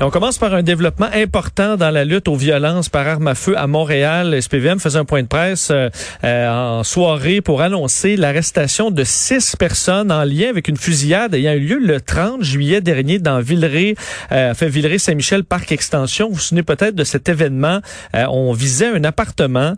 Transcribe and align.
On 0.00 0.10
commence 0.10 0.38
par 0.38 0.52
un 0.54 0.64
développement 0.64 1.08
important 1.14 1.76
dans 1.76 1.90
la 1.90 2.04
lutte 2.04 2.26
aux 2.26 2.34
violences 2.34 2.88
par 2.88 3.06
arme 3.06 3.28
à 3.28 3.34
feu 3.36 3.56
à 3.56 3.68
Montréal. 3.68 4.36
SPVM 4.40 4.80
faisait 4.80 4.98
un 4.98 5.04
point 5.04 5.22
de 5.22 5.28
presse 5.28 5.68
euh, 5.70 5.90
euh, 6.24 6.78
en 6.78 6.82
soirée 6.82 7.40
pour 7.40 7.62
annoncer 7.62 8.16
l'arrestation 8.16 8.90
de 8.90 9.04
six 9.04 9.54
personnes 9.56 10.10
en 10.10 10.24
lien 10.24 10.48
avec 10.48 10.66
une 10.66 10.76
fusillade 10.76 11.34
ayant 11.34 11.52
eu 11.52 11.60
lieu 11.60 11.78
le 11.78 12.00
30 12.00 12.42
juillet 12.42 12.80
dernier 12.80 13.20
dans 13.20 13.38
Villeray, 13.38 13.94
euh, 14.32 14.54
Villeray-Saint-Michel 14.60 15.44
Parc 15.44 15.70
Extension. 15.70 16.28
Vous 16.28 16.34
vous 16.34 16.40
souvenez 16.40 16.64
peut-être 16.64 16.96
de 16.96 17.04
cet 17.04 17.28
événement. 17.28 17.80
Euh, 18.16 18.24
on 18.28 18.52
visait 18.52 18.88
un 18.88 19.04
appartement 19.04 19.74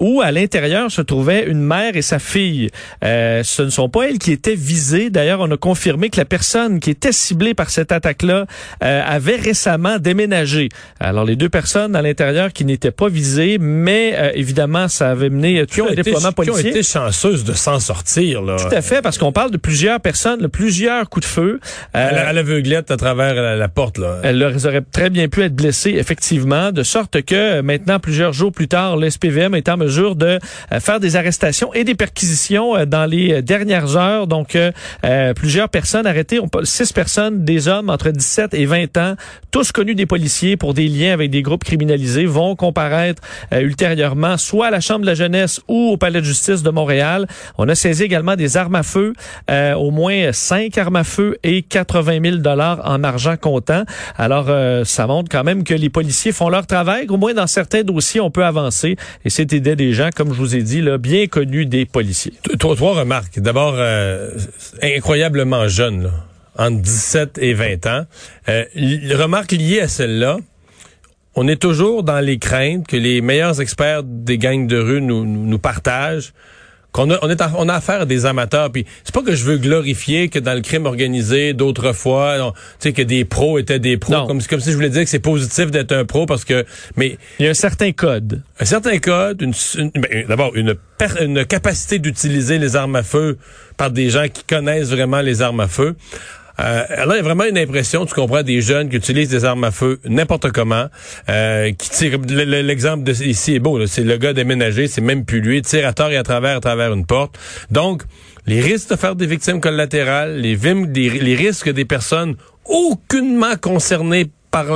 où 0.00 0.20
à 0.20 0.32
l'intérieur 0.32 0.90
se 0.90 1.00
trouvait 1.00 1.46
une 1.46 1.60
mère 1.60 1.96
et 1.96 2.02
sa 2.02 2.18
fille. 2.18 2.68
ce 3.02 3.62
ne 3.62 3.70
sont 3.70 3.88
pas 3.88 4.08
elles 4.08 4.18
qui 4.18 4.32
étaient 4.32 4.54
visées. 4.54 5.08
D'ailleurs, 5.08 5.40
on 5.40 5.50
a 5.50 5.56
confirmé 5.56 6.10
que 6.10 6.18
la 6.18 6.24
personne 6.24 6.80
qui 6.80 6.90
était 6.90 7.12
ciblée 7.12 7.54
par 7.54 7.70
cette 7.70 7.92
attaque-là 7.92 8.46
avait 8.80 9.36
récemment 9.52 9.98
déménagé. 9.98 10.70
Alors, 10.98 11.26
les 11.26 11.36
deux 11.36 11.50
personnes 11.50 11.94
à 11.94 12.00
l'intérieur 12.00 12.54
qui 12.54 12.64
n'étaient 12.64 12.90
pas 12.90 13.10
visées, 13.10 13.58
mais 13.60 14.14
euh, 14.14 14.30
évidemment, 14.34 14.88
ça 14.88 15.10
avait 15.10 15.28
mené 15.28 15.66
tout 15.66 15.84
un 15.90 15.94
déploiement 15.94 16.32
policier. 16.32 16.62
Qui 16.62 16.68
ont 16.68 16.70
été 16.70 16.82
chanceuses 16.82 17.44
de 17.44 17.52
s'en 17.52 17.78
sortir. 17.78 18.40
Là. 18.40 18.56
Tout 18.56 18.74
à 18.74 18.80
fait, 18.80 19.02
parce 19.02 19.18
qu'on 19.18 19.30
parle 19.30 19.50
de 19.50 19.58
plusieurs 19.58 20.00
personnes, 20.00 20.48
plusieurs 20.48 21.10
coups 21.10 21.26
de 21.26 21.30
feu. 21.30 21.60
Euh, 21.94 22.28
à 22.28 22.32
l'aveuglette 22.32 22.90
à 22.90 22.96
travers 22.96 23.34
la, 23.34 23.68
porte. 23.68 23.98
Là. 23.98 24.20
Elles 24.22 24.42
auraient 24.42 24.84
très 24.90 25.10
bien 25.10 25.28
pu 25.28 25.42
être 25.42 25.54
blessées, 25.54 25.96
effectivement, 25.98 26.72
de 26.72 26.82
sorte 26.82 27.20
que 27.20 27.34
euh, 27.34 27.62
maintenant, 27.62 27.98
plusieurs 27.98 28.32
jours 28.32 28.52
plus 28.52 28.68
tard, 28.68 28.96
l'SPVM 28.96 29.54
est 29.54 29.68
en 29.68 29.76
mesure 29.76 30.16
de 30.16 30.38
euh, 30.72 30.80
faire 30.80 30.98
des 30.98 31.16
arrestations 31.16 31.74
et 31.74 31.84
des 31.84 31.94
perquisitions 31.94 32.86
dans 32.86 33.04
les 33.04 33.42
dernières 33.42 33.98
heures. 33.98 34.26
Donc, 34.26 34.56
plusieurs 35.36 35.68
personnes 35.68 36.06
arrêtées, 36.06 36.40
six 36.62 36.92
personnes, 36.92 37.44
des 37.44 37.68
hommes 37.68 37.90
entre 37.90 38.08
17 38.10 38.54
et 38.54 38.64
20 38.64 38.96
ans, 38.96 39.16
tous 39.52 39.70
connus 39.70 39.94
des 39.94 40.06
policiers 40.06 40.56
pour 40.56 40.72
des 40.72 40.88
liens 40.88 41.12
avec 41.12 41.30
des 41.30 41.42
groupes 41.42 41.62
criminalisés, 41.62 42.24
vont 42.24 42.56
comparaître 42.56 43.22
euh, 43.52 43.60
ultérieurement 43.60 44.38
soit 44.38 44.68
à 44.68 44.70
la 44.70 44.80
Chambre 44.80 45.02
de 45.02 45.06
la 45.06 45.14
jeunesse 45.14 45.60
ou 45.68 45.90
au 45.90 45.96
Palais 45.98 46.20
de 46.20 46.24
justice 46.24 46.62
de 46.62 46.70
Montréal. 46.70 47.28
On 47.58 47.68
a 47.68 47.74
saisi 47.74 48.02
également 48.02 48.34
des 48.34 48.56
armes 48.56 48.74
à 48.74 48.82
feu, 48.82 49.12
euh, 49.50 49.74
au 49.74 49.90
moins 49.90 50.32
cinq 50.32 50.78
armes 50.78 50.96
à 50.96 51.04
feu 51.04 51.36
et 51.42 51.62
80 51.62 52.20
000 52.24 52.36
dollars 52.38 52.80
en 52.84 53.04
argent 53.04 53.36
comptant. 53.36 53.84
Alors, 54.16 54.46
euh, 54.48 54.84
ça 54.84 55.06
montre 55.06 55.28
quand 55.30 55.44
même 55.44 55.64
que 55.64 55.74
les 55.74 55.90
policiers 55.90 56.32
font 56.32 56.48
leur 56.48 56.66
travail. 56.66 57.06
Au 57.10 57.18
moins, 57.18 57.34
dans 57.34 57.46
certains 57.46 57.82
dossiers, 57.82 58.20
on 58.22 58.30
peut 58.30 58.46
avancer. 58.46 58.96
Et 59.26 59.30
c'est 59.30 59.44
des 59.44 59.92
gens, 59.92 60.08
comme 60.16 60.32
je 60.32 60.38
vous 60.38 60.56
ai 60.56 60.62
dit, 60.62 60.80
là, 60.80 60.96
bien 60.96 61.26
connus 61.26 61.66
des 61.66 61.84
policiers. 61.84 62.32
Trois, 62.58 62.74
remarques. 62.94 63.38
D'abord, 63.38 63.76
incroyablement 64.82 65.68
jeune. 65.68 66.10
Entre 66.58 66.80
17 66.80 67.38
et 67.38 67.54
20 67.54 67.86
ans. 67.86 68.06
Euh, 68.48 68.64
remarque 69.14 69.52
liée 69.52 69.80
à 69.80 69.88
celle-là, 69.88 70.38
on 71.34 71.48
est 71.48 71.56
toujours 71.56 72.02
dans 72.02 72.20
les 72.20 72.38
craintes 72.38 72.86
que 72.86 72.96
les 72.96 73.20
meilleurs 73.20 73.60
experts 73.60 74.02
des 74.04 74.38
gangs 74.38 74.66
de 74.66 74.78
rue 74.78 75.00
nous, 75.00 75.24
nous, 75.24 75.58
partagent 75.58 76.32
qu'on 76.92 77.10
a, 77.10 77.18
on 77.22 77.30
est 77.30 77.40
on 77.56 77.70
a 77.70 77.74
affaire 77.74 78.02
à 78.02 78.04
des 78.04 78.26
amateurs. 78.26 78.70
Puis 78.70 78.84
c'est 79.02 79.14
pas 79.14 79.22
que 79.22 79.34
je 79.34 79.44
veux 79.44 79.56
glorifier 79.56 80.28
que 80.28 80.38
dans 80.38 80.52
le 80.52 80.60
crime 80.60 80.84
organisé 80.84 81.54
d'autrefois 81.54 82.52
tu 82.78 82.88
sais 82.88 82.92
que 82.92 83.00
des 83.00 83.24
pros 83.24 83.58
étaient 83.58 83.78
des 83.78 83.96
pros. 83.96 84.26
Comme 84.26 84.42
comme 84.42 84.60
si 84.60 84.70
je 84.70 84.74
voulais 84.74 84.90
dire 84.90 85.02
que 85.02 85.08
c'est 85.08 85.18
positif 85.18 85.70
d'être 85.70 85.92
un 85.92 86.04
pro 86.04 86.26
parce 86.26 86.44
que 86.44 86.66
mais 86.96 87.16
il 87.38 87.46
y 87.46 87.48
a 87.48 87.50
un 87.50 87.54
certain 87.54 87.92
code. 87.92 88.42
un 88.60 88.64
certain 88.66 88.98
code 88.98 89.40
une, 89.40 89.54
ben, 89.94 90.26
d'abord 90.28 90.54
une 90.54 90.76
une 91.20 91.46
capacité 91.46 91.98
d'utiliser 91.98 92.58
les 92.58 92.76
armes 92.76 92.94
à 92.94 93.02
feu 93.02 93.38
par 93.78 93.90
des 93.90 94.10
gens 94.10 94.28
qui 94.28 94.44
connaissent 94.44 94.90
vraiment 94.90 95.22
les 95.22 95.40
armes 95.40 95.60
à 95.60 95.68
feu 95.68 95.96
euh, 96.60 96.84
alors, 96.88 97.14
il 97.14 97.18
y 97.18 97.20
a 97.20 97.22
vraiment 97.22 97.44
une 97.44 97.58
impression, 97.58 98.04
tu 98.04 98.14
comprends, 98.14 98.42
des 98.42 98.60
jeunes 98.60 98.88
qui 98.88 98.96
utilisent 98.96 99.30
des 99.30 99.44
armes 99.44 99.64
à 99.64 99.70
feu 99.70 100.00
n'importe 100.04 100.50
comment, 100.52 100.86
euh, 101.28 101.72
qui 101.72 101.90
tirent. 101.90 102.18
L'exemple 102.18 103.04
de 103.04 103.12
ici 103.24 103.54
est 103.54 103.58
beau, 103.58 103.86
c'est 103.86 104.04
le 104.04 104.16
gars 104.16 104.32
déménagé, 104.32 104.86
c'est 104.86 105.00
même 105.00 105.24
plus 105.24 105.40
lui, 105.40 105.62
tire 105.62 105.86
à 105.86 105.92
tort 105.92 106.10
et 106.10 106.16
à 106.16 106.22
travers, 106.22 106.56
à 106.56 106.60
travers 106.60 106.92
une 106.92 107.06
porte. 107.06 107.38
Donc, 107.70 108.02
les 108.46 108.60
risques 108.60 108.90
de 108.90 108.96
faire 108.96 109.16
des 109.16 109.26
victimes 109.26 109.60
collatérales, 109.60 110.36
les, 110.36 110.56
les 110.56 111.34
risques 111.36 111.70
des 111.70 111.84
personnes 111.84 112.36
aucunement 112.64 113.56
concernées 113.60 114.26
par 114.50 114.66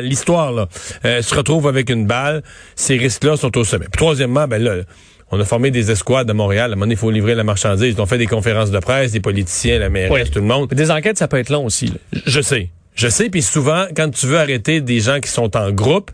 l'histoire 0.00 0.68
euh, 1.04 1.22
se 1.22 1.34
retrouvent 1.34 1.68
avec 1.68 1.90
une 1.90 2.06
balle, 2.06 2.42
ces 2.76 2.96
risques-là 2.96 3.36
sont 3.36 3.58
au 3.58 3.64
sommet. 3.64 3.86
Puis, 3.86 3.98
troisièmement, 3.98 4.46
ben 4.46 4.62
là, 4.62 4.76
on 5.30 5.40
a 5.40 5.44
formé 5.44 5.70
des 5.70 5.90
escouades 5.90 6.28
à 6.30 6.34
Montréal. 6.34 6.70
À 6.70 6.72
un 6.72 6.76
moment 6.76 6.86
donné, 6.86 6.94
il 6.94 6.98
faut 6.98 7.10
livrer 7.10 7.34
la 7.34 7.44
marchandise. 7.44 7.94
Ils 7.96 8.00
ont 8.00 8.06
fait 8.06 8.18
des 8.18 8.26
conférences 8.26 8.70
de 8.70 8.78
presse, 8.78 9.12
des 9.12 9.20
politiciens, 9.20 9.78
la 9.78 9.90
mairesse, 9.90 10.30
tout 10.30 10.40
le 10.40 10.46
monde. 10.46 10.68
des 10.68 10.90
enquêtes, 10.90 11.18
ça 11.18 11.28
peut 11.28 11.38
être 11.38 11.50
long 11.50 11.66
aussi. 11.66 11.92
Je 12.26 12.40
sais. 12.40 12.70
Je 12.94 13.06
sais, 13.06 13.30
puis 13.30 13.42
souvent, 13.42 13.86
quand 13.96 14.10
tu 14.10 14.26
veux 14.26 14.38
arrêter 14.38 14.80
des 14.80 14.98
gens 14.98 15.20
qui 15.20 15.30
sont 15.30 15.56
en 15.56 15.70
groupe, 15.70 16.10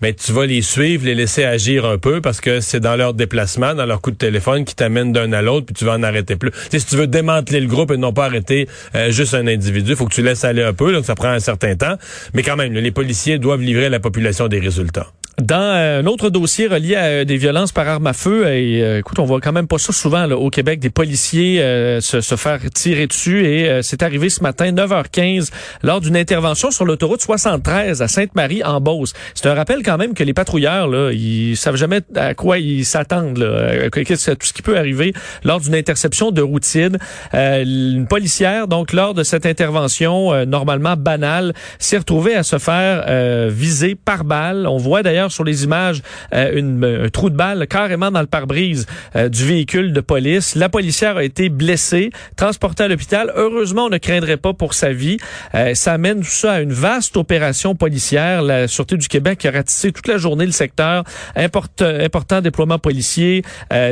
ben, 0.00 0.14
tu 0.14 0.32
vas 0.32 0.46
les 0.46 0.62
suivre, 0.62 1.04
les 1.04 1.14
laisser 1.14 1.44
agir 1.44 1.84
un 1.84 1.98
peu 1.98 2.20
parce 2.20 2.40
que 2.40 2.60
c'est 2.60 2.80
dans 2.80 2.96
leur 2.96 3.14
déplacement, 3.14 3.74
dans 3.74 3.86
leur 3.86 4.00
coup 4.00 4.10
de 4.10 4.16
téléphone 4.16 4.64
qui 4.64 4.74
t'amènent 4.74 5.12
d'un 5.12 5.32
à 5.32 5.42
l'autre, 5.42 5.66
puis 5.66 5.74
tu 5.74 5.84
vas 5.84 5.94
en 5.94 6.02
arrêter 6.02 6.36
plus. 6.36 6.52
si 6.70 6.84
tu 6.84 6.96
veux 6.96 7.06
démanteler 7.06 7.60
le 7.60 7.66
groupe 7.66 7.90
et 7.90 7.96
non 7.96 8.12
pas 8.12 8.26
arrêter 8.26 8.68
euh, 8.94 9.10
juste 9.10 9.34
un 9.34 9.46
individu, 9.46 9.96
faut 9.96 10.06
que 10.06 10.14
tu 10.14 10.22
laisses 10.22 10.44
aller 10.44 10.62
un 10.62 10.72
peu, 10.72 10.92
donc 10.92 11.04
ça 11.04 11.14
prend 11.14 11.28
un 11.28 11.40
certain 11.40 11.74
temps. 11.74 11.96
Mais 12.34 12.42
quand 12.42 12.56
même, 12.56 12.72
les 12.72 12.90
policiers 12.90 13.38
doivent 13.38 13.62
livrer 13.62 13.86
à 13.86 13.90
la 13.90 14.00
population 14.00 14.48
des 14.48 14.60
résultats. 14.60 15.12
Dans 15.40 15.56
euh, 15.56 16.00
un 16.00 16.06
autre 16.06 16.30
dossier 16.30 16.66
relié 16.66 16.96
à 16.96 17.04
euh, 17.04 17.24
des 17.24 17.36
violences 17.36 17.70
par 17.70 17.86
arme 17.86 18.08
à 18.08 18.12
feu, 18.12 18.48
et 18.48 18.82
euh, 18.82 18.98
écoute, 18.98 19.20
on 19.20 19.24
voit 19.24 19.40
quand 19.40 19.52
même 19.52 19.68
pas 19.68 19.78
ça 19.78 19.92
souvent 19.92 20.26
là, 20.26 20.36
au 20.36 20.50
Québec, 20.50 20.80
des 20.80 20.90
policiers 20.90 21.58
se, 22.00 22.20
se, 22.20 22.36
faire 22.36 22.58
tirer 22.74 23.06
dessus. 23.06 23.46
Et 23.46 23.80
c'est 23.82 24.02
arrivé 24.02 24.30
ce 24.30 24.42
matin, 24.42 24.72
9h15, 24.72 25.50
lors 25.82 26.00
d'une 26.00 26.16
intervention 26.16 26.70
sur 26.70 26.84
l'autoroute 26.84 27.20
73 27.20 28.02
à 28.02 28.08
Sainte-Marie 28.08 28.64
en 28.64 28.80
Beauce. 28.80 29.12
C'est 29.34 29.46
un 29.48 29.54
rappel 29.54 29.82
quand 29.88 29.98
même 29.98 30.14
que 30.14 30.22
les 30.22 30.34
patrouilleurs, 30.34 30.86
là, 30.88 31.10
ils 31.12 31.56
savent 31.56 31.76
jamais 31.76 32.00
à 32.14 32.34
quoi 32.34 32.58
ils 32.58 32.84
s'attendent, 32.84 33.38
là, 33.38 33.88
tout 33.90 34.46
ce 34.46 34.52
qui 34.52 34.62
peut 34.62 34.76
arriver 34.76 35.14
lors 35.44 35.60
d'une 35.60 35.74
interception 35.74 36.30
de 36.30 36.42
routine. 36.42 36.98
une 37.32 38.06
policière, 38.06 38.68
donc 38.68 38.92
lors 38.92 39.14
de 39.14 39.22
cette 39.22 39.46
intervention 39.46 40.44
normalement 40.44 40.96
banale, 40.96 41.54
s'est 41.78 41.98
retrouvée 41.98 42.34
à 42.34 42.42
se 42.42 42.58
faire 42.58 43.04
viser 43.50 43.94
par 43.94 44.24
balle. 44.24 44.66
On 44.66 44.76
voit 44.76 45.02
d'ailleurs 45.02 45.32
sur 45.32 45.44
les 45.44 45.64
images 45.64 46.02
euh, 46.34 47.04
un 47.04 47.08
trou 47.08 47.30
de 47.30 47.36
balle 47.36 47.66
carrément 47.66 48.10
dans 48.10 48.20
le 48.20 48.26
pare-brise 48.26 48.86
euh, 49.16 49.28
du 49.28 49.44
véhicule 49.44 49.92
de 49.92 50.00
police. 50.00 50.54
La 50.54 50.68
policière 50.68 51.16
a 51.16 51.24
été 51.24 51.48
blessée, 51.48 52.10
transportée 52.36 52.84
à 52.84 52.88
l'hôpital. 52.88 53.32
Heureusement, 53.34 53.86
on 53.86 53.88
ne 53.88 53.98
craindrait 53.98 54.36
pas 54.36 54.52
pour 54.52 54.74
sa 54.74 54.92
vie. 54.92 55.18
Euh, 55.54 55.74
ça 55.74 55.92
amène 55.92 56.20
tout 56.20 56.26
ça 56.26 56.54
à 56.54 56.60
une 56.60 56.72
vaste 56.72 57.16
opération 57.16 57.74
policière. 57.74 58.42
La 58.42 58.68
Sûreté 58.68 58.96
du 58.96 59.08
Québec 59.08 59.44
a 59.46 59.50
ratissé 59.78 59.92
toute 59.92 60.08
la 60.08 60.18
journée 60.18 60.46
le 60.46 60.52
secteur. 60.52 61.04
important 61.36 62.40
déploiement 62.40 62.78
policier. 62.78 63.42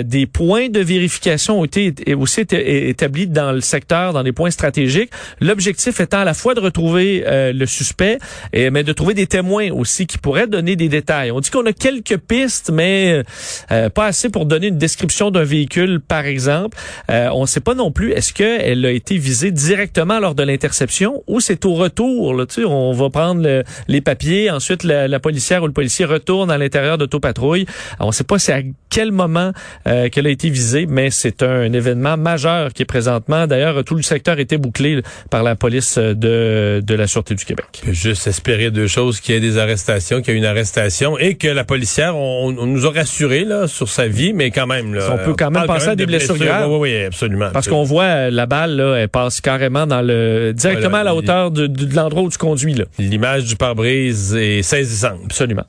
des 0.04 0.26
points 0.26 0.68
de 0.68 0.80
vérification 0.80 1.60
ont 1.60 1.64
été 1.64 2.14
aussi 2.14 2.40
établis 2.40 3.26
dans 3.26 3.52
le 3.52 3.60
secteur, 3.60 4.12
dans 4.12 4.22
des 4.22 4.32
points 4.32 4.50
stratégiques. 4.50 5.10
L'objectif 5.40 6.00
étant 6.00 6.18
à 6.18 6.24
la 6.24 6.34
fois 6.34 6.54
de 6.54 6.60
retrouver 6.60 7.24
le 7.26 7.66
suspect, 7.66 8.18
et, 8.52 8.70
mais 8.70 8.84
de 8.84 8.92
trouver 8.92 9.14
des 9.14 9.26
témoins 9.26 9.70
aussi 9.70 10.06
qui 10.06 10.18
pourraient 10.18 10.46
donner 10.46 10.76
des 10.76 10.88
détails 10.88 11.06
on 11.30 11.40
dit 11.40 11.50
qu'on 11.50 11.66
a 11.66 11.72
quelques 11.72 12.16
pistes, 12.16 12.70
mais 12.72 13.22
euh, 13.70 13.90
pas 13.90 14.06
assez 14.06 14.28
pour 14.28 14.46
donner 14.46 14.68
une 14.68 14.78
description 14.78 15.30
d'un 15.30 15.44
véhicule, 15.44 16.00
par 16.00 16.24
exemple. 16.24 16.76
Euh, 17.10 17.28
on 17.32 17.42
ne 17.42 17.46
sait 17.46 17.60
pas 17.60 17.74
non 17.74 17.90
plus, 17.90 18.12
est-ce 18.12 18.32
qu'elle 18.32 18.84
a 18.84 18.90
été 18.90 19.16
visée 19.16 19.50
directement 19.50 20.18
lors 20.18 20.34
de 20.34 20.42
l'interception 20.42 21.22
ou 21.26 21.40
c'est 21.40 21.64
au 21.64 21.74
retour? 21.74 22.34
Là, 22.34 22.44
on 22.66 22.92
va 22.92 23.10
prendre 23.10 23.64
les 23.88 24.00
papiers, 24.00 24.50
ensuite 24.50 24.82
la, 24.84 25.20
policière 25.20 25.62
ou 25.62 25.66
le 25.66 25.72
policier 25.76 26.06
retourne 26.06 26.50
à 26.50 26.56
l'intérieur 26.56 26.96
d'autopatrouille. 26.96 27.66
On 28.00 28.06
ne 28.06 28.12
sait 28.12 28.24
pas 28.24 28.38
c'est 28.38 28.54
à 28.54 28.62
quel 28.88 29.12
moment 29.12 29.52
euh, 29.86 30.08
qu'elle 30.08 30.26
a 30.26 30.30
été 30.30 30.48
visée, 30.48 30.86
mais 30.88 31.10
c'est 31.10 31.42
un, 31.42 31.70
événement 31.70 32.16
majeur 32.16 32.72
qui 32.72 32.82
est 32.82 32.86
présentement. 32.86 33.46
D'ailleurs, 33.46 33.84
tout 33.84 33.94
le 33.94 34.00
secteur 34.02 34.38
était 34.38 34.56
bouclé 34.56 35.02
par 35.30 35.42
la 35.42 35.54
police 35.54 35.98
de, 35.98 36.82
de 36.82 36.94
la 36.94 37.06
Sûreté 37.06 37.34
du 37.34 37.44
Québec. 37.44 37.82
juste 37.90 38.26
espérer 38.26 38.70
deux 38.70 38.86
choses, 38.86 39.20
qu'il 39.20 39.34
y 39.34 39.36
ait 39.36 39.40
des 39.42 39.58
arrestations, 39.58 40.22
qu'il 40.22 40.32
y 40.32 40.36
ait 40.36 40.38
une 40.38 40.46
arrestation 40.46 41.18
et 41.18 41.34
que 41.34 41.48
la 41.48 41.64
policière, 41.64 42.16
on, 42.16 42.52
nous 42.52 42.86
a 42.86 42.90
rassuré 42.90 43.44
là, 43.44 43.68
sur 43.68 43.90
sa 43.90 44.08
vie, 44.08 44.32
mais 44.32 44.50
quand 44.50 44.66
même. 44.66 44.94
Là, 44.94 45.10
on 45.12 45.18
peut 45.18 45.34
quand 45.38 45.50
même 45.50 45.66
penser 45.66 45.88
à 45.88 45.96
des 45.96 46.06
blessures, 46.06 46.38
graves. 46.38 46.70
Oui, 46.70 46.78
oui, 46.90 47.04
absolument. 47.04 47.50
Parce 47.52 47.68
qu'on 47.68 47.84
voit 47.84 48.04
euh, 48.04 48.30
la 48.30 48.46
balle, 48.46 48.76
là, 48.76 48.94
elle 48.94 49.10
passe 49.10 49.42
carrément 49.42 49.86
dans 49.86 50.00
le 50.00 50.54
directement 50.54 50.98
à 50.98 51.04
la 51.04 51.14
hauteur 51.14 51.50
de, 51.50 51.66
de 51.66 51.94
l'endroit 51.94 52.22
où 52.22 52.30
tu 52.30 52.38
conduis. 52.38 52.76
L'image 52.98 53.44
du 53.44 53.56
pare-brise 53.56 54.34
est 54.34 54.62
saisissante. 54.62 55.20
Absolument. 55.26 55.65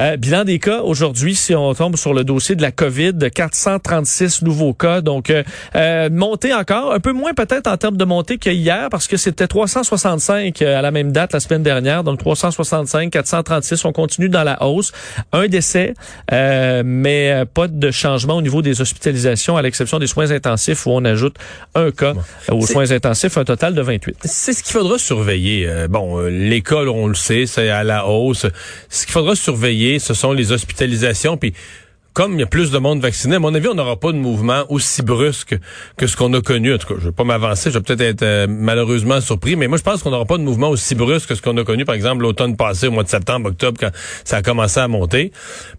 Euh, 0.00 0.16
bilan 0.16 0.44
des 0.44 0.60
cas 0.60 0.82
aujourd'hui, 0.82 1.34
si 1.34 1.56
on 1.56 1.74
tombe 1.74 1.96
sur 1.96 2.14
le 2.14 2.22
dossier 2.22 2.54
de 2.54 2.62
la 2.62 2.70
COVID, 2.70 3.14
436 3.34 4.42
nouveaux 4.42 4.72
cas. 4.72 5.00
Donc, 5.00 5.28
euh, 5.28 5.42
euh, 5.74 6.08
montée 6.08 6.54
encore, 6.54 6.92
un 6.92 7.00
peu 7.00 7.12
moins 7.12 7.34
peut-être 7.34 7.66
en 7.66 7.76
termes 7.76 7.96
de 7.96 8.04
montée 8.04 8.38
que 8.38 8.48
hier, 8.48 8.90
parce 8.90 9.08
que 9.08 9.16
c'était 9.16 9.48
365 9.48 10.62
à 10.62 10.82
la 10.82 10.90
même 10.92 11.10
date 11.10 11.32
la 11.32 11.40
semaine 11.40 11.64
dernière. 11.64 12.04
Donc, 12.04 12.20
365, 12.20 13.10
436, 13.10 13.84
on 13.84 13.92
continue 13.92 14.28
dans 14.28 14.44
la 14.44 14.62
hausse. 14.62 14.92
Un 15.32 15.48
décès, 15.48 15.94
mais 16.30 17.44
pas 17.52 17.66
de 17.66 17.90
changement 17.90 18.36
au 18.36 18.42
niveau 18.42 18.62
des 18.62 18.80
hospitalisations, 18.80 19.56
à 19.56 19.62
l'exception 19.62 19.98
des 19.98 20.06
soins 20.06 20.30
intensifs 20.30 20.86
où 20.86 20.90
on 20.90 21.04
ajoute 21.04 21.36
un 21.74 21.90
cas 21.90 22.14
aux 22.50 22.66
soins 22.66 22.92
intensifs, 22.92 23.36
un 23.36 23.44
total 23.44 23.74
de 23.74 23.82
28. 23.82 24.16
C'est 24.24 24.52
ce 24.52 24.62
qu'il 24.62 24.72
faudra 24.72 24.98
surveiller. 24.98 25.68
bon, 25.88 26.20
l'école, 26.26 26.88
on 26.88 27.08
le 27.08 27.14
sait, 27.14 27.46
c'est 27.46 27.68
à 27.68 27.82
la 27.82 28.06
hausse. 28.06 28.46
Ce 28.88 29.04
qu'il 29.04 29.12
faudra 29.12 29.34
surveiller, 29.34 29.87
ce 29.98 30.12
sont 30.12 30.32
les 30.32 30.52
hospitalisations. 30.52 31.36
Puis 31.38 31.54
comme 32.18 32.32
il 32.32 32.40
y 32.40 32.42
a 32.42 32.46
plus 32.46 32.72
de 32.72 32.78
monde 32.78 33.00
vacciné, 33.00 33.36
à 33.36 33.38
mon 33.38 33.54
avis, 33.54 33.68
on 33.68 33.74
n'aura 33.74 33.94
pas 33.94 34.10
de 34.10 34.16
mouvement 34.16 34.64
aussi 34.70 35.02
brusque 35.02 35.56
que 35.96 36.08
ce 36.08 36.16
qu'on 36.16 36.32
a 36.34 36.40
connu. 36.40 36.74
En 36.74 36.78
tout 36.78 36.88
cas, 36.88 36.94
je 36.98 37.04
vais 37.04 37.12
pas 37.12 37.22
m'avancer, 37.22 37.70
je 37.70 37.78
vais 37.78 37.84
peut-être 37.84 38.00
être, 38.00 38.22
euh, 38.22 38.46
malheureusement 38.48 39.20
surpris, 39.20 39.54
mais 39.54 39.68
moi, 39.68 39.78
je 39.78 39.84
pense 39.84 40.02
qu'on 40.02 40.10
n'aura 40.10 40.24
pas 40.24 40.36
de 40.36 40.42
mouvement 40.42 40.68
aussi 40.68 40.96
brusque 40.96 41.28
que 41.28 41.34
ce 41.36 41.42
qu'on 41.42 41.56
a 41.58 41.62
connu, 41.62 41.84
par 41.84 41.94
exemple, 41.94 42.22
l'automne 42.22 42.56
passé, 42.56 42.88
au 42.88 42.90
mois 42.90 43.04
de 43.04 43.08
septembre, 43.08 43.50
octobre, 43.50 43.78
quand 43.78 43.90
ça 44.24 44.38
a 44.38 44.42
commencé 44.42 44.80
à 44.80 44.88
monter. 44.88 45.30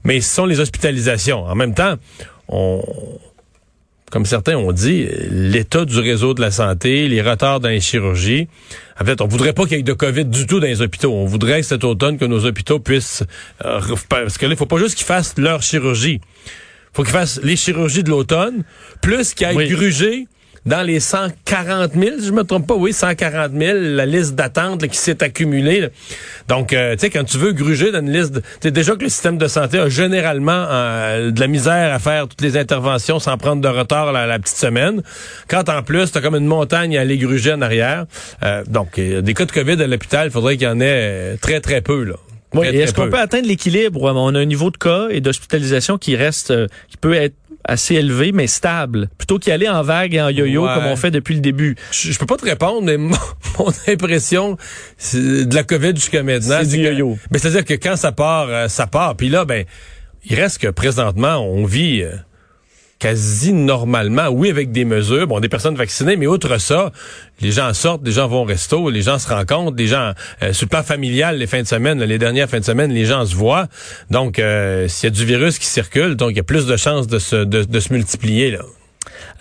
Mais 0.05 0.21
ce 0.21 0.33
sont 0.33 0.45
les 0.45 0.61
hospitalisations. 0.61 1.43
En 1.43 1.55
même 1.55 1.73
temps, 1.73 1.95
on 2.47 2.81
comme 4.09 4.25
certains 4.25 4.55
ont 4.55 4.71
dit, 4.71 5.07
l'état 5.29 5.85
du 5.85 5.99
réseau 5.99 6.33
de 6.33 6.41
la 6.41 6.51
santé, 6.51 7.07
les 7.07 7.21
retards 7.21 7.59
dans 7.59 7.69
les 7.69 7.79
chirurgies. 7.79 8.47
En 8.99 9.05
fait, 9.05 9.21
on 9.21 9.27
voudrait 9.27 9.53
pas 9.53 9.63
qu'il 9.63 9.77
y 9.77 9.79
ait 9.79 9.83
de 9.83 9.93
COVID 9.93 10.25
du 10.25 10.45
tout 10.47 10.59
dans 10.59 10.67
les 10.67 10.81
hôpitaux. 10.81 11.13
On 11.13 11.25
voudrait 11.25 11.61
que 11.61 11.67
cet 11.67 11.83
automne, 11.83 12.17
que 12.17 12.25
nos 12.25 12.45
hôpitaux 12.45 12.79
puissent... 12.79 13.23
Euh, 13.63 13.79
parce 14.09 14.37
que 14.37 14.45
là, 14.45 14.53
il 14.53 14.57
faut 14.57 14.65
pas 14.65 14.77
juste 14.77 14.95
qu'ils 14.95 15.05
fassent 15.05 15.35
leur 15.37 15.61
chirurgie. 15.61 16.21
faut 16.93 17.03
qu'ils 17.03 17.13
fassent 17.13 17.39
les 17.43 17.55
chirurgies 17.55 18.03
de 18.03 18.09
l'automne, 18.09 18.63
plus 19.01 19.33
qu'ils 19.33 19.45
aillent 19.47 19.57
oui. 19.57 19.69
gruger 19.69 20.27
dans 20.65 20.81
les 20.81 20.99
140 20.99 21.93
000, 21.93 22.15
je 22.23 22.31
me 22.31 22.43
trompe 22.43 22.67
pas, 22.67 22.75
oui, 22.75 22.93
140 22.93 23.51
000, 23.57 23.77
la 23.79 24.05
liste 24.05 24.35
d'attente 24.35 24.87
qui 24.87 24.97
s'est 24.97 25.23
accumulée. 25.23 25.89
Donc, 26.47 26.73
euh, 26.73 26.93
tu 26.93 27.01
sais, 27.01 27.09
quand 27.09 27.23
tu 27.23 27.37
veux 27.37 27.53
gruger 27.53 27.91
dans 27.91 27.99
une 27.99 28.11
liste, 28.11 28.41
c'est 28.61 28.71
déjà 28.71 28.95
que 28.95 29.03
le 29.03 29.09
système 29.09 29.37
de 29.37 29.47
santé 29.47 29.79
a 29.79 29.89
généralement 29.89 30.65
euh, 30.69 31.31
de 31.31 31.39
la 31.39 31.47
misère 31.47 31.93
à 31.93 31.99
faire 31.99 32.27
toutes 32.27 32.41
les 32.41 32.57
interventions 32.57 33.19
sans 33.19 33.37
prendre 33.37 33.61
de 33.61 33.67
retard 33.67 34.11
la, 34.11 34.39
petite 34.39 34.57
semaine. 34.57 35.01
Quand 35.47 35.69
en 35.69 35.83
plus, 35.83 36.11
t'as 36.11 36.21
comme 36.21 36.35
une 36.35 36.45
montagne 36.45 36.97
à 36.97 37.01
aller 37.01 37.17
gruger 37.17 37.53
en 37.53 37.61
arrière. 37.61 38.05
Euh, 38.43 38.63
donc, 38.67 38.99
des 38.99 39.33
cas 39.33 39.45
de 39.45 39.51
COVID 39.51 39.81
à 39.81 39.87
l'hôpital, 39.87 40.27
il 40.27 40.31
faudrait 40.31 40.57
qu'il 40.57 40.67
y 40.67 40.71
en 40.71 40.79
ait 40.79 41.37
très, 41.41 41.59
très 41.61 41.81
peu, 41.81 42.03
là. 42.03 42.15
Oui, 42.53 42.67
est-ce 42.67 42.93
qu'on 42.93 43.09
peut 43.09 43.19
atteindre 43.19 43.47
l'équilibre? 43.47 44.01
On 44.01 44.35
a 44.35 44.39
un 44.39 44.45
niveau 44.45 44.71
de 44.71 44.77
cas 44.77 45.07
et 45.09 45.21
d'hospitalisation 45.21 45.97
qui 45.97 46.15
reste, 46.15 46.53
qui 46.89 46.97
peut 46.97 47.13
être 47.13 47.35
assez 47.65 47.95
élevé, 47.95 48.31
mais 48.31 48.47
stable, 48.47 49.09
plutôt 49.17 49.37
qu'y 49.37 49.51
aller 49.51 49.69
en 49.69 49.83
vague 49.83 50.15
et 50.15 50.21
en 50.21 50.29
yo-yo 50.29 50.65
comme 50.65 50.85
on 50.85 50.95
fait 50.95 51.11
depuis 51.11 51.35
le 51.35 51.41
début. 51.41 51.75
Je, 51.91 52.17
peux 52.17 52.25
pas 52.25 52.37
te 52.37 52.45
répondre, 52.45 52.81
mais 52.83 52.97
mon, 52.97 53.13
impression 53.87 54.57
de 55.13 55.53
la 55.53 55.63
COVID 55.63 55.95
jusqu'à 55.95 56.23
maintenant, 56.23 56.59
c'est 56.61 56.77
du 56.77 56.83
yo-yo. 56.83 57.17
Ben, 57.31 57.39
c'est-à-dire 57.39 57.65
que 57.65 57.73
quand 57.73 57.95
ça 57.95 58.11
part, 58.11 58.47
euh, 58.49 58.67
ça 58.67 58.87
part. 58.87 59.15
Puis 59.15 59.29
là, 59.29 59.45
ben, 59.45 59.65
il 60.25 60.35
reste 60.35 60.59
que 60.59 60.67
présentement, 60.67 61.37
on 61.37 61.65
vit... 61.65 62.03
Quasi 62.99 63.53
normalement, 63.53 64.27
oui, 64.27 64.49
avec 64.49 64.73
des 64.73 64.83
mesures, 64.83 65.25
bon, 65.25 65.39
des 65.39 65.47
personnes 65.47 65.75
vaccinées, 65.75 66.17
mais 66.17 66.27
outre 66.27 66.57
ça, 66.57 66.91
les 67.39 67.51
gens 67.51 67.73
sortent, 67.73 68.05
les 68.05 68.11
gens 68.11 68.27
vont 68.27 68.41
au 68.41 68.45
resto, 68.45 68.89
les 68.89 69.01
gens 69.01 69.17
se 69.19 69.29
rencontrent, 69.29 69.77
les 69.77 69.87
gens, 69.87 70.11
euh, 70.43 70.51
sur 70.51 70.65
le 70.65 70.69
plan 70.69 70.83
familial, 70.83 71.37
les 71.37 71.47
fins 71.47 71.61
de 71.61 71.67
semaine, 71.67 72.03
les 72.03 72.17
dernières 72.17 72.49
fins 72.49 72.59
de 72.59 72.65
semaine, 72.65 72.91
les 72.91 73.05
gens 73.05 73.25
se 73.25 73.35
voient. 73.35 73.67
Donc, 74.09 74.37
euh, 74.37 74.89
s'il 74.89 75.07
y 75.07 75.13
a 75.13 75.15
du 75.15 75.23
virus 75.23 75.59
qui 75.59 75.67
circule, 75.67 76.15
donc 76.15 76.31
il 76.31 76.37
y 76.37 76.41
a 76.41 76.43
plus 76.43 76.65
de 76.65 76.75
chances 76.75 77.07
de 77.07 77.19
se, 77.19 77.37
de 77.37 77.79
se 77.79 77.93
multiplier, 77.93 78.51
là. 78.51 78.59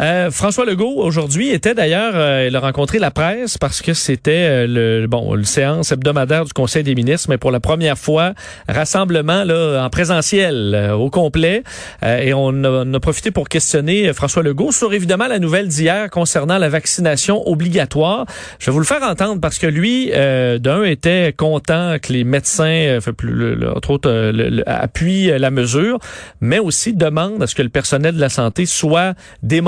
Euh, 0.00 0.30
François 0.30 0.64
Legault 0.64 0.94
aujourd'hui 0.96 1.50
était 1.50 1.74
d'ailleurs, 1.74 2.12
euh, 2.14 2.46
il 2.48 2.54
a 2.54 2.60
rencontré 2.60 2.98
la 2.98 3.10
presse 3.10 3.58
parce 3.58 3.82
que 3.82 3.94
c'était 3.94 4.30
euh, 4.32 5.00
le 5.00 5.06
bon 5.06 5.34
le 5.34 5.44
séance 5.44 5.90
hebdomadaire 5.90 6.44
du 6.44 6.52
Conseil 6.52 6.84
des 6.84 6.94
ministres, 6.94 7.28
mais 7.30 7.38
pour 7.38 7.50
la 7.50 7.60
première 7.60 7.98
fois 7.98 8.32
rassemblement 8.68 9.44
là 9.44 9.82
en 9.84 9.90
présentiel 9.90 10.92
au 10.96 11.10
complet. 11.10 11.62
et 12.02 12.32
on 12.34 12.94
a, 12.94 13.00
profité 13.00 13.30
pour 13.30 13.48
questionner 13.48 14.12
François 14.12 14.42
Legault 14.42 14.72
sur 14.72 14.92
évidemment 14.92 15.26
la 15.28 15.38
nouvelle 15.38 15.68
d'hier 15.68 16.10
concernant 16.10 16.58
la 16.58 16.68
vaccination 16.68 17.48
obligatoire. 17.48 18.26
Je 18.58 18.66
vais 18.66 18.72
vous 18.72 18.80
le 18.80 18.84
faire 18.84 19.02
entendre 19.02 19.40
parce 19.40 19.58
que 19.58 19.66
lui, 19.66 20.10
d'un 20.10 20.82
était 20.84 21.32
content 21.36 21.96
que 22.02 22.12
les 22.12 22.24
médecins, 22.24 22.98
plus, 23.16 23.66
entre 23.68 23.90
autres, 23.90 24.62
appuient 24.66 25.38
la 25.38 25.50
mesure, 25.50 25.98
mais 26.40 26.58
aussi 26.58 26.92
demande 26.92 27.42
à 27.42 27.46
ce 27.46 27.54
que 27.54 27.62
le 27.62 27.68
personnel 27.68 28.14
de 28.16 28.20
la 28.20 28.28
santé 28.28 28.66
soit 28.66 29.14
des 29.42 29.60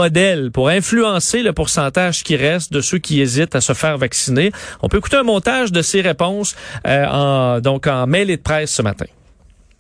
pour 0.53 0.69
influencer 0.69 1.43
le 1.43 1.53
pourcentage 1.53 2.23
qui 2.23 2.37
reste 2.37 2.73
de 2.73 2.81
ceux 2.81 2.99
qui 2.99 3.21
hésitent 3.21 3.55
à 3.55 3.61
se 3.61 3.73
faire 3.73 3.99
vacciner. 3.99 4.53
On 4.83 4.89
peut 4.89 4.99
écouter 4.99 5.17
un 5.17 5.23
montage 5.23 5.73
de 5.73 5.83
ces 5.83 6.01
réponses 6.01 6.57
euh, 6.87 7.61
donc 7.61 7.87
en 7.87 8.07
mail 8.07 8.31
et 8.31 8.37
de 8.37 8.43
presse 8.43 8.73
ce 8.73 8.83
matin. 8.83 9.07